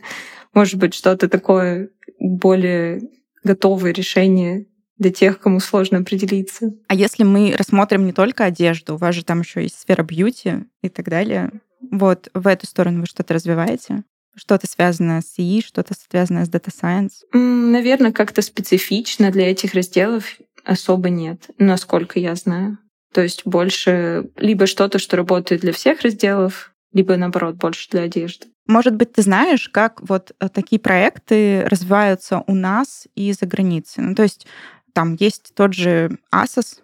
Может 0.53 0.75
быть, 0.75 0.93
что-то 0.93 1.29
такое 1.29 1.89
более 2.19 3.01
готовое 3.43 3.93
решение 3.93 4.65
для 5.01 5.11
тех, 5.11 5.39
кому 5.39 5.59
сложно 5.59 5.97
определиться. 5.97 6.73
А 6.87 6.93
если 6.93 7.23
мы 7.23 7.55
рассмотрим 7.57 8.05
не 8.05 8.13
только 8.13 8.45
одежду, 8.45 8.93
у 8.93 8.97
вас 8.97 9.15
же 9.15 9.25
там 9.25 9.41
еще 9.41 9.63
есть 9.63 9.79
сфера 9.79 10.03
бьюти 10.03 10.65
и 10.83 10.89
так 10.89 11.09
далее, 11.09 11.51
вот 11.89 12.29
в 12.33 12.45
эту 12.45 12.67
сторону 12.67 13.01
вы 13.01 13.05
что-то 13.07 13.33
развиваете? 13.33 14.03
Что-то 14.35 14.67
связанное 14.67 15.21
с 15.21 15.33
ИИ, 15.37 15.61
что-то 15.61 15.93
связанное 16.09 16.45
с 16.45 16.49
Data 16.49 16.69
Science? 16.71 17.25
Наверное, 17.33 18.11
как-то 18.11 18.41
специфично 18.43 19.31
для 19.31 19.49
этих 19.49 19.73
разделов 19.73 20.37
особо 20.63 21.09
нет, 21.09 21.49
насколько 21.57 22.19
я 22.19 22.35
знаю. 22.35 22.77
То 23.11 23.21
есть 23.21 23.41
больше 23.45 24.29
либо 24.37 24.67
что-то, 24.67 24.99
что 24.99 25.17
работает 25.17 25.61
для 25.61 25.73
всех 25.73 26.01
разделов, 26.01 26.73
либо 26.93 27.17
наоборот 27.17 27.55
больше 27.55 27.89
для 27.89 28.03
одежды. 28.03 28.47
Может 28.67 28.95
быть, 28.95 29.13
ты 29.13 29.23
знаешь, 29.23 29.67
как 29.69 29.99
вот 30.07 30.31
э, 30.39 30.47
такие 30.47 30.79
проекты 30.79 31.63
развиваются 31.65 32.43
у 32.47 32.53
нас 32.53 33.07
и 33.15 33.33
за 33.33 33.45
границей? 33.45 34.03
Ну, 34.03 34.15
то 34.15 34.23
есть 34.23 34.45
там 34.93 35.15
есть 35.19 35.53
тот 35.55 35.73
же 35.73 36.17
Asos, 36.33 36.79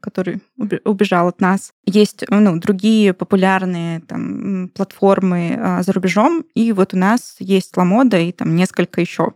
который 0.00 0.40
убежал 0.84 1.28
от 1.28 1.40
нас. 1.40 1.72
Есть 1.84 2.24
ну, 2.28 2.58
другие 2.58 3.12
популярные 3.12 4.00
там, 4.00 4.70
платформы 4.74 5.56
а, 5.58 5.82
за 5.82 5.92
рубежом, 5.92 6.44
и 6.54 6.72
вот 6.72 6.94
у 6.94 6.96
нас 6.96 7.36
есть 7.38 7.76
Ламода 7.76 8.18
и 8.18 8.32
там 8.32 8.54
несколько 8.54 9.00
еще 9.00 9.32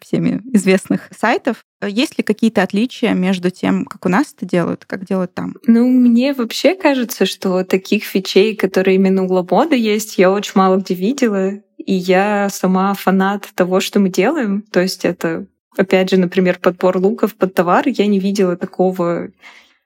всеми 0.00 0.40
известных 0.52 1.08
сайтов. 1.16 1.64
Есть 1.84 2.16
ли 2.18 2.24
какие-то 2.24 2.62
отличия 2.62 3.14
между 3.14 3.50
тем, 3.50 3.84
как 3.84 4.06
у 4.06 4.08
нас 4.08 4.32
это 4.36 4.46
делают, 4.46 4.84
как 4.84 5.04
делают 5.04 5.34
там? 5.34 5.56
Ну, 5.66 5.88
мне 5.88 6.32
вообще 6.34 6.74
кажется, 6.74 7.26
что 7.26 7.64
таких 7.64 8.04
фичей, 8.04 8.54
которые 8.54 8.96
именно 8.96 9.24
у 9.24 9.32
Ламода 9.32 9.74
есть, 9.74 10.18
я 10.18 10.30
очень 10.30 10.52
мало 10.54 10.76
где 10.76 10.94
видела. 10.94 11.52
И 11.84 11.94
я 11.94 12.48
сама 12.48 12.94
фанат 12.94 13.48
того, 13.56 13.80
что 13.80 13.98
мы 13.98 14.08
делаем. 14.08 14.62
То 14.62 14.80
есть 14.80 15.04
это, 15.04 15.46
опять 15.76 16.10
же, 16.10 16.16
например, 16.16 16.58
подбор 16.58 16.98
луков 16.98 17.34
под 17.34 17.54
товар. 17.54 17.84
Я 17.86 18.06
не 18.06 18.18
видела 18.18 18.56
такого 18.56 19.30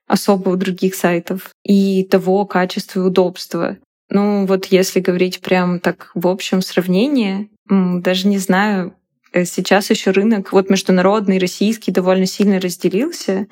особо 0.07 0.49
у 0.49 0.55
других 0.55 0.95
сайтов 0.95 1.51
и 1.63 2.03
того 2.05 2.45
качества 2.45 2.99
и 2.99 3.03
удобства. 3.03 3.77
Ну 4.09 4.45
вот 4.45 4.65
если 4.67 5.01
говорить 5.01 5.41
прям 5.41 5.79
так 5.79 6.11
в 6.15 6.27
общем 6.27 6.61
сравнении, 6.61 7.49
даже 7.69 8.27
не 8.27 8.37
знаю, 8.37 8.95
э, 9.33 9.43
сейчас 9.43 9.89
еще 9.89 10.11
рынок 10.11 10.53
вот 10.53 10.69
международный, 10.69 11.39
российский 11.39 11.91
довольно 11.91 12.25
сильно 12.25 12.61
разделился, 12.61 13.47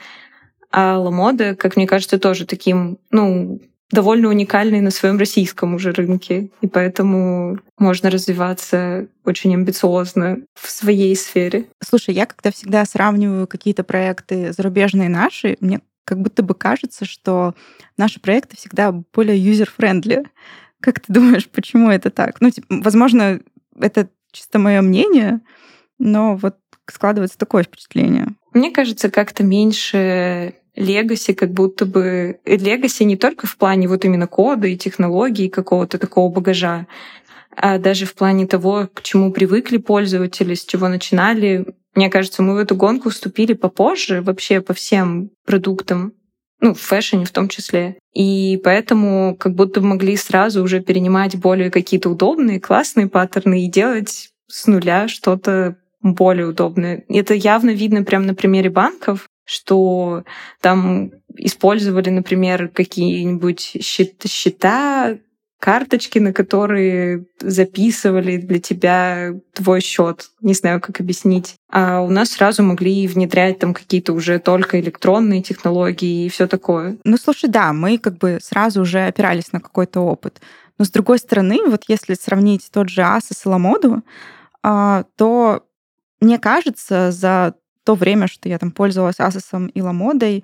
а 0.72 0.98
Ламода, 0.98 1.56
как 1.56 1.76
мне 1.76 1.88
кажется, 1.88 2.20
тоже 2.20 2.46
таким, 2.46 3.00
ну, 3.12 3.62
довольно 3.92 4.30
уникальный 4.30 4.82
на 4.82 4.92
своем 4.92 5.18
российском 5.18 5.76
уже 5.76 5.92
рынке, 5.92 6.50
и 6.62 6.68
поэтому 6.68 7.60
можно 7.78 8.10
развиваться 8.10 9.08
очень 9.24 9.54
амбициозно 9.54 10.40
в 10.54 10.70
своей 10.70 11.16
сфере. 11.16 11.66
Слушай, 11.84 12.16
я 12.16 12.26
когда 12.26 12.52
всегда 12.52 12.86
сравниваю 12.86 13.48
какие-то 13.48 13.84
проекты 13.84 14.54
зарубежные 14.54 15.10
наши, 15.10 15.58
мне 15.60 15.82
как 16.04 16.22
будто 16.22 16.44
бы 16.44 16.54
кажется, 16.54 17.06
что 17.06 17.56
наши 17.98 18.20
проекты 18.20 18.56
всегда 18.56 18.92
более 18.92 19.38
user-friendly. 19.38 20.26
Как 20.80 21.00
ты 21.00 21.12
думаешь, 21.12 21.50
почему 21.50 21.90
это 21.90 22.12
так? 22.12 22.42
Ну, 22.42 22.52
типа, 22.52 22.68
возможно, 22.70 23.40
это 23.80 24.10
чисто 24.32 24.60
мое 24.60 24.82
мнение, 24.82 25.42
но 25.98 26.36
вот 26.36 26.58
складывается 26.88 27.38
такое 27.38 27.64
впечатление. 27.64 28.28
Мне 28.54 28.72
кажется, 28.72 29.10
как-то 29.10 29.44
меньше 29.44 30.54
legacy, 30.76 31.34
как 31.34 31.52
будто 31.52 31.86
бы... 31.86 32.40
Legacy 32.46 33.04
не 33.04 33.18
только 33.18 33.48
в 33.48 33.58
плане 33.58 33.88
вот 33.88 34.06
именно 34.06 34.28
кода 34.28 34.68
и 34.68 34.78
технологий, 34.78 35.50
какого-то 35.50 35.98
такого 35.98 36.32
багажа, 36.32 36.88
а 37.56 37.78
даже 37.78 38.06
в 38.06 38.14
плане 38.14 38.48
того, 38.48 38.90
к 38.94 39.02
чему 39.02 39.32
привыкли 39.32 39.78
пользователи, 39.78 40.54
с 40.54 40.66
чего 40.66 40.90
начинали. 40.90 41.66
Мне 41.96 42.10
кажется, 42.10 42.44
мы 42.44 42.56
в 42.56 42.58
эту 42.58 42.76
гонку 42.76 43.10
вступили 43.10 43.54
попозже 43.54 44.22
вообще 44.22 44.60
по 44.60 44.74
всем 44.74 45.30
продуктам, 45.46 46.14
ну, 46.60 46.74
в 46.74 46.82
фэшне 46.82 47.26
в 47.26 47.32
том 47.32 47.48
числе. 47.48 47.98
И 48.14 48.60
поэтому 48.64 49.36
как 49.40 49.56
будто 49.56 49.80
бы 49.80 49.88
могли 49.88 50.18
сразу 50.18 50.64
уже 50.64 50.82
перенимать 50.82 51.38
более 51.38 51.72
какие-то 51.72 52.10
удобные, 52.10 52.60
классные 52.60 53.08
паттерны 53.08 53.66
и 53.66 53.70
делать 53.70 54.30
с 54.48 54.68
нуля 54.68 55.08
что-то 55.08 55.78
более 56.02 56.48
удобное. 56.48 57.04
Это 57.08 57.34
явно 57.34 57.72
видно 57.72 58.04
прямо 58.04 58.26
на 58.26 58.36
примере 58.36 58.70
банков, 58.70 59.28
что 59.46 60.24
там 60.60 61.12
использовали, 61.38 62.10
например, 62.10 62.68
какие-нибудь 62.70 63.78
счета, 63.82 65.18
карточки, 65.58 66.20
на 66.20 66.32
которые 66.34 67.26
записывали 67.40 68.38
для 68.38 68.60
тебя 68.60 69.34
твой 69.54 69.82
счет. 69.82 70.30
Не 70.42 70.54
знаю, 70.54 70.80
как 70.80 71.00
объяснить. 71.00 71.56
А 71.72 72.02
у 72.02 72.10
нас 72.10 72.32
сразу 72.32 72.62
могли 72.62 73.08
внедрять 73.08 73.58
там 73.60 73.74
какие-то 73.74 74.14
уже 74.14 74.38
только 74.40 74.80
электронные 74.80 75.42
технологии 75.42 76.26
и 76.26 76.30
все 76.30 76.48
такое. 76.48 76.98
Ну, 77.04 77.18
слушай, 77.18 77.50
да, 77.50 77.74
мы 77.74 77.98
как 77.98 78.18
бы 78.18 78.38
сразу 78.42 78.82
уже 78.82 79.08
опирались 79.08 79.52
на 79.54 79.60
какой-то 79.60 80.02
опыт. 80.02 80.40
Но 80.78 80.86
с 80.86 80.90
другой 80.90 81.18
стороны, 81.18 81.60
вот 81.68 81.86
если 81.88 82.14
сравнить 82.14 82.70
тот 82.72 82.90
же 82.90 83.02
Asus 83.02 83.42
и 83.46 83.50
Ламоду, 83.50 84.04
то 84.62 85.64
мне 86.20 86.38
кажется, 86.38 87.12
за 87.12 87.56
то 87.86 87.96
время, 87.96 88.28
что 88.28 88.50
я 88.50 88.58
там 88.60 88.72
пользовалась 88.72 89.20
Asus 89.20 89.72
и 89.74 89.82
Ламодой, 89.82 90.44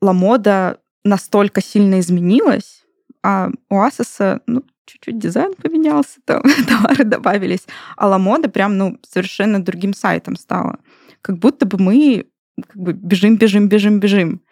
Ламода 0.00 0.78
настолько 1.04 1.62
сильно 1.62 1.98
изменилась, 1.98 2.84
а 3.22 3.50
у 3.70 3.76
Asus, 3.76 4.40
ну, 4.46 4.62
чуть-чуть 4.86 5.18
дизайн 5.18 5.54
поменялся, 5.54 6.20
там 6.24 6.42
товары 6.68 7.04
добавились, 7.04 7.66
а 7.96 8.06
Ламода 8.06 8.48
прям, 8.48 8.76
ну, 8.76 8.98
совершенно 9.08 9.64
другим 9.64 9.94
сайтом 9.94 10.36
стала. 10.36 10.78
Как 11.22 11.38
будто 11.38 11.66
бы 11.66 11.78
мы 11.78 12.26
как 12.68 12.76
бы 12.76 12.92
бежим, 12.92 13.36
бежим, 13.36 13.68
бежим, 13.68 13.98
бежим. 13.98 14.42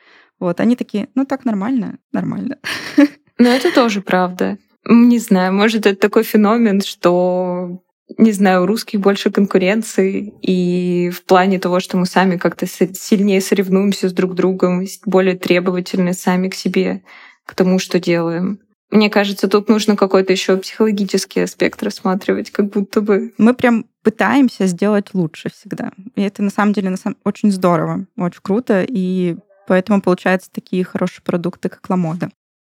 Вот, 0.40 0.58
они 0.58 0.74
такие, 0.74 1.08
ну 1.14 1.24
так 1.24 1.44
нормально, 1.44 1.98
нормально. 2.12 2.58
Ну, 3.38 3.48
это 3.48 3.74
тоже 3.74 4.02
правда. 4.02 4.58
Не 4.84 5.18
знаю, 5.18 5.52
может, 5.52 5.86
это 5.86 5.98
такой 5.98 6.22
феномен, 6.22 6.80
что 6.80 7.82
не 8.18 8.32
знаю, 8.32 8.62
у 8.62 8.66
русских 8.66 9.00
больше 9.00 9.30
конкуренции, 9.30 10.32
и 10.42 11.10
в 11.10 11.24
плане 11.24 11.58
того, 11.58 11.80
что 11.80 11.96
мы 11.96 12.06
сами 12.06 12.36
как-то 12.36 12.66
сильнее 12.66 13.40
соревнуемся 13.40 14.08
с 14.08 14.12
друг 14.12 14.34
другом, 14.34 14.84
более 15.06 15.36
требовательны 15.36 16.12
сами 16.12 16.48
к 16.48 16.54
себе 16.54 17.02
к 17.44 17.54
тому, 17.54 17.78
что 17.78 17.98
делаем. 17.98 18.60
Мне 18.90 19.08
кажется, 19.08 19.48
тут 19.48 19.68
нужно 19.68 19.96
какой-то 19.96 20.32
еще 20.32 20.58
психологический 20.58 21.40
аспект 21.40 21.82
рассматривать, 21.82 22.50
как 22.50 22.68
будто 22.68 23.00
бы. 23.00 23.32
Мы 23.38 23.54
прям 23.54 23.86
пытаемся 24.02 24.66
сделать 24.66 25.14
лучше 25.14 25.48
всегда. 25.50 25.92
И 26.14 26.20
это 26.20 26.42
на 26.42 26.50
самом 26.50 26.74
деле 26.74 26.90
на 26.90 26.98
самом... 26.98 27.16
очень 27.24 27.50
здорово, 27.50 28.06
очень 28.18 28.40
круто, 28.42 28.84
и 28.86 29.36
поэтому 29.66 30.02
получаются 30.02 30.50
такие 30.52 30.84
хорошие 30.84 31.22
продукты, 31.22 31.70
как 31.70 31.88
Ламода. 31.88 32.30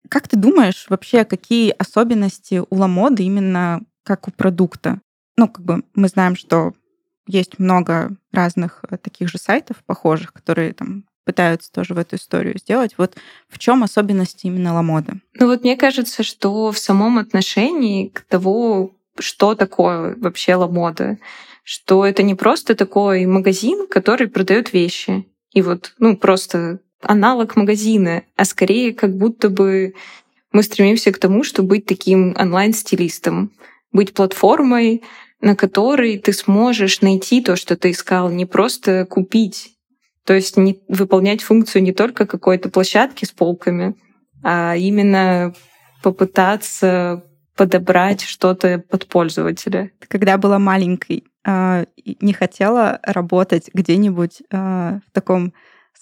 Как 0.08 0.28
ты 0.28 0.38
думаешь, 0.38 0.86
вообще, 0.90 1.26
какие 1.26 1.72
особенности 1.72 2.62
у 2.70 2.76
Ламоды 2.76 3.24
именно 3.24 3.82
как 4.04 4.28
у 4.28 4.32
продукта? 4.32 5.00
Ну, 5.38 5.48
как 5.48 5.66
бы 5.66 5.84
мы 5.96 6.08
знаем, 6.08 6.36
что 6.36 6.74
есть 7.26 7.60
много 7.60 8.16
разных 8.32 8.84
э, 8.90 8.98
таких 8.98 9.30
же 9.30 9.38
сайтов 9.38 9.78
похожих, 9.86 10.34
которые 10.34 10.74
там 10.74 11.06
пытаются 11.26 11.72
тоже 11.72 11.94
в 11.94 11.98
эту 11.98 12.18
историю 12.18 12.58
сделать. 12.58 12.96
Вот 12.98 13.16
в 13.48 13.60
чем 13.60 13.84
особенности 13.84 14.48
именно 14.48 14.74
Ламоды? 14.74 15.22
Ну 15.36 15.48
вот 15.48 15.64
мне 15.64 15.78
кажется, 15.78 16.24
что 16.24 16.72
в 16.72 16.78
самом 16.78 17.18
отношении 17.18 18.10
к 18.10 18.22
того, 18.22 18.92
что 19.18 19.56
такое 19.56 20.16
вообще 20.18 20.56
Ламода, 20.56 21.18
что 21.64 22.06
это 22.06 22.24
не 22.24 22.36
просто 22.36 22.76
такой 22.76 23.26
магазин, 23.26 23.88
который 23.88 24.28
продает 24.28 24.74
вещи. 24.74 25.26
И 25.54 25.62
вот, 25.62 25.94
ну, 25.98 26.18
просто 26.18 26.80
аналог 27.02 27.56
магазина, 27.56 28.24
а 28.36 28.46
скорее 28.46 28.94
как 28.94 29.16
будто 29.16 29.50
бы 29.50 29.94
мы 30.52 30.64
стремимся 30.64 31.12
к 31.12 31.20
тому, 31.20 31.44
чтобы 31.44 31.70
быть 31.70 31.86
таким 31.86 32.36
онлайн-стилистом, 32.38 33.52
быть 33.94 34.14
платформой, 34.14 35.04
на 35.40 35.56
которой 35.56 36.18
ты 36.18 36.34
сможешь 36.34 37.02
найти 37.02 37.42
то, 37.42 37.56
что 37.56 37.76
ты 37.78 37.92
искал, 37.92 38.30
не 38.30 38.46
просто 38.46 39.06
купить. 39.06 39.72
То 40.26 40.34
есть 40.34 40.58
не, 40.58 40.80
выполнять 40.88 41.42
функцию 41.42 41.84
не 41.84 41.92
только 41.92 42.26
какой-то 42.26 42.70
площадки 42.70 43.26
с 43.26 43.32
полками, 43.32 43.96
а 44.42 44.76
именно 44.76 45.54
попытаться 46.02 47.24
подобрать 47.56 48.22
что-то 48.22 48.80
под 48.90 49.06
пользователя. 49.08 49.92
Когда 50.08 50.38
была 50.38 50.60
маленькой, 50.60 51.26
а, 51.46 51.86
не 52.22 52.34
хотела 52.34 53.00
работать 53.04 53.70
где-нибудь 53.74 54.44
а, 54.52 55.00
в 55.08 55.12
таком 55.12 55.54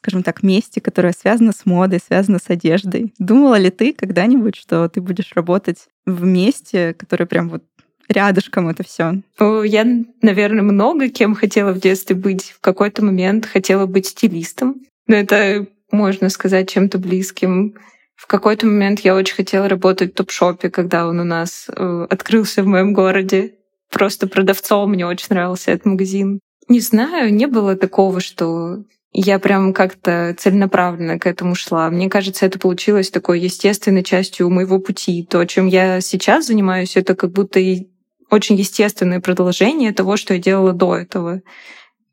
скажем 0.02 0.24
так, 0.24 0.42
месте, 0.42 0.82
которое 0.82 1.14
связано 1.14 1.52
с 1.52 1.64
модой, 1.66 2.00
связано 2.00 2.40
с 2.40 2.50
одеждой. 2.50 3.14
Думала 3.20 3.60
ли 3.60 3.70
ты 3.70 3.94
когда-нибудь, 3.94 4.56
что 4.56 4.90
ты 4.90 5.00
будешь 5.00 5.34
работать 5.36 5.90
в 6.08 6.24
месте, 6.26 6.96
которое 6.96 7.28
прям 7.28 7.50
вот 7.50 7.64
рядышком 8.12 8.68
это 8.70 8.84
все? 8.84 9.22
Я, 9.40 9.86
наверное, 10.22 10.64
много 10.64 11.10
кем 11.10 11.36
хотела 11.36 11.72
в 11.72 11.80
детстве 11.80 12.16
быть. 12.16 12.52
В 12.52 12.62
какой-то 12.62 13.04
момент 13.04 13.46
хотела 13.46 13.86
быть 13.86 14.08
стилистом. 14.08 14.76
Но 15.08 15.16
это, 15.16 15.68
можно 15.92 16.30
сказать, 16.30 16.70
чем-то 16.70 16.98
близким. 16.98 17.76
В 18.16 18.28
какой-то 18.28 18.68
момент 18.68 19.00
я 19.02 19.16
очень 19.16 19.36
хотела 19.36 19.68
работать 19.68 20.12
в 20.12 20.16
топ-шопе, 20.16 20.70
когда 20.70 21.08
он 21.08 21.20
у 21.20 21.24
нас 21.24 21.68
э, 21.68 22.08
открылся 22.10 22.64
в 22.64 22.68
моем 22.68 22.94
городе. 22.94 23.56
Просто 23.90 24.28
продавцом 24.28 24.92
мне 24.92 25.06
очень 25.06 25.28
нравился 25.30 25.72
этот 25.72 25.86
магазин. 25.86 26.40
Не 26.70 26.80
знаю, 26.80 27.34
не 27.34 27.48
было 27.48 27.76
такого, 27.76 28.22
что 28.22 28.84
я 29.14 29.40
прям 29.40 29.74
как-то 29.74 30.34
целенаправленно 30.38 31.20
к 31.20 31.26
этому 31.28 31.54
шла. 31.54 31.90
Мне 31.90 32.10
кажется, 32.10 32.46
это 32.46 32.60
получилось 32.60 33.10
такой 33.10 33.42
естественной 33.42 34.04
частью 34.04 34.50
моего 34.50 34.80
пути. 34.80 35.28
То, 35.30 35.44
чем 35.46 35.68
я 35.68 36.00
сейчас 36.00 36.48
занимаюсь, 36.48 36.96
это 36.96 37.14
как 37.14 37.32
будто 37.32 37.60
и 37.60 37.90
очень 38.32 38.56
естественное 38.56 39.20
продолжение 39.20 39.92
того, 39.94 40.18
что 40.18 40.34
я 40.34 40.40
делала 40.40 40.74
до 40.74 40.98
этого. 40.98 41.42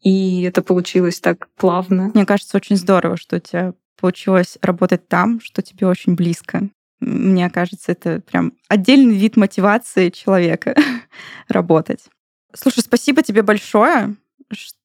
И 0.02 0.42
это 0.42 0.62
получилось 0.62 1.20
так 1.20 1.48
плавно. 1.56 2.10
Мне 2.12 2.26
кажется, 2.26 2.56
очень 2.56 2.76
здорово, 2.76 3.16
что 3.16 3.36
у 3.36 3.40
тебя 3.40 3.72
получилось 3.98 4.58
работать 4.60 5.08
там, 5.08 5.40
что 5.40 5.62
тебе 5.62 5.86
очень 5.86 6.14
близко. 6.14 6.68
Мне 7.00 7.48
кажется, 7.50 7.92
это 7.92 8.20
прям 8.20 8.52
отдельный 8.68 9.16
вид 9.16 9.36
мотивации 9.36 10.10
человека 10.10 10.74
работать. 11.48 12.04
Слушай, 12.54 12.80
спасибо 12.80 13.22
тебе 13.22 13.42
большое, 13.42 14.16
что 14.52 14.77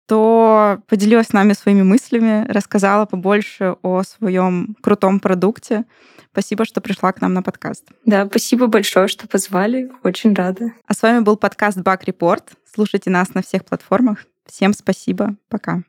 поделилась 0.88 1.28
с 1.28 1.34
нами 1.34 1.54
своими 1.54 1.84
мыслями, 1.84 2.45
рассказала 2.49 3.06
побольше 3.06 3.76
о 3.82 4.04
своем 4.04 4.76
крутом 4.82 5.19
продукте. 5.19 5.86
Спасибо, 6.32 6.65
что 6.65 6.82
пришла 6.82 7.12
к 7.12 7.21
нам 7.21 7.34
на 7.34 7.43
подкаст. 7.43 7.86
Да, 8.06 8.26
спасибо 8.26 8.67
большое, 8.67 9.08
что 9.08 9.28
позвали. 9.28 9.91
Очень 10.04 10.34
рада. 10.34 10.71
А 10.88 10.93
с 10.93 11.02
вами 11.02 11.19
был 11.19 11.38
подкаст 11.38 11.78
Бак 11.78 12.08
Report. 12.08 12.43
Слушайте 12.73 13.10
нас 13.10 13.34
на 13.36 13.43
всех 13.43 13.65
платформах. 13.65 14.26
Всем 14.47 14.73
спасибо. 14.73 15.36
Пока. 15.49 15.84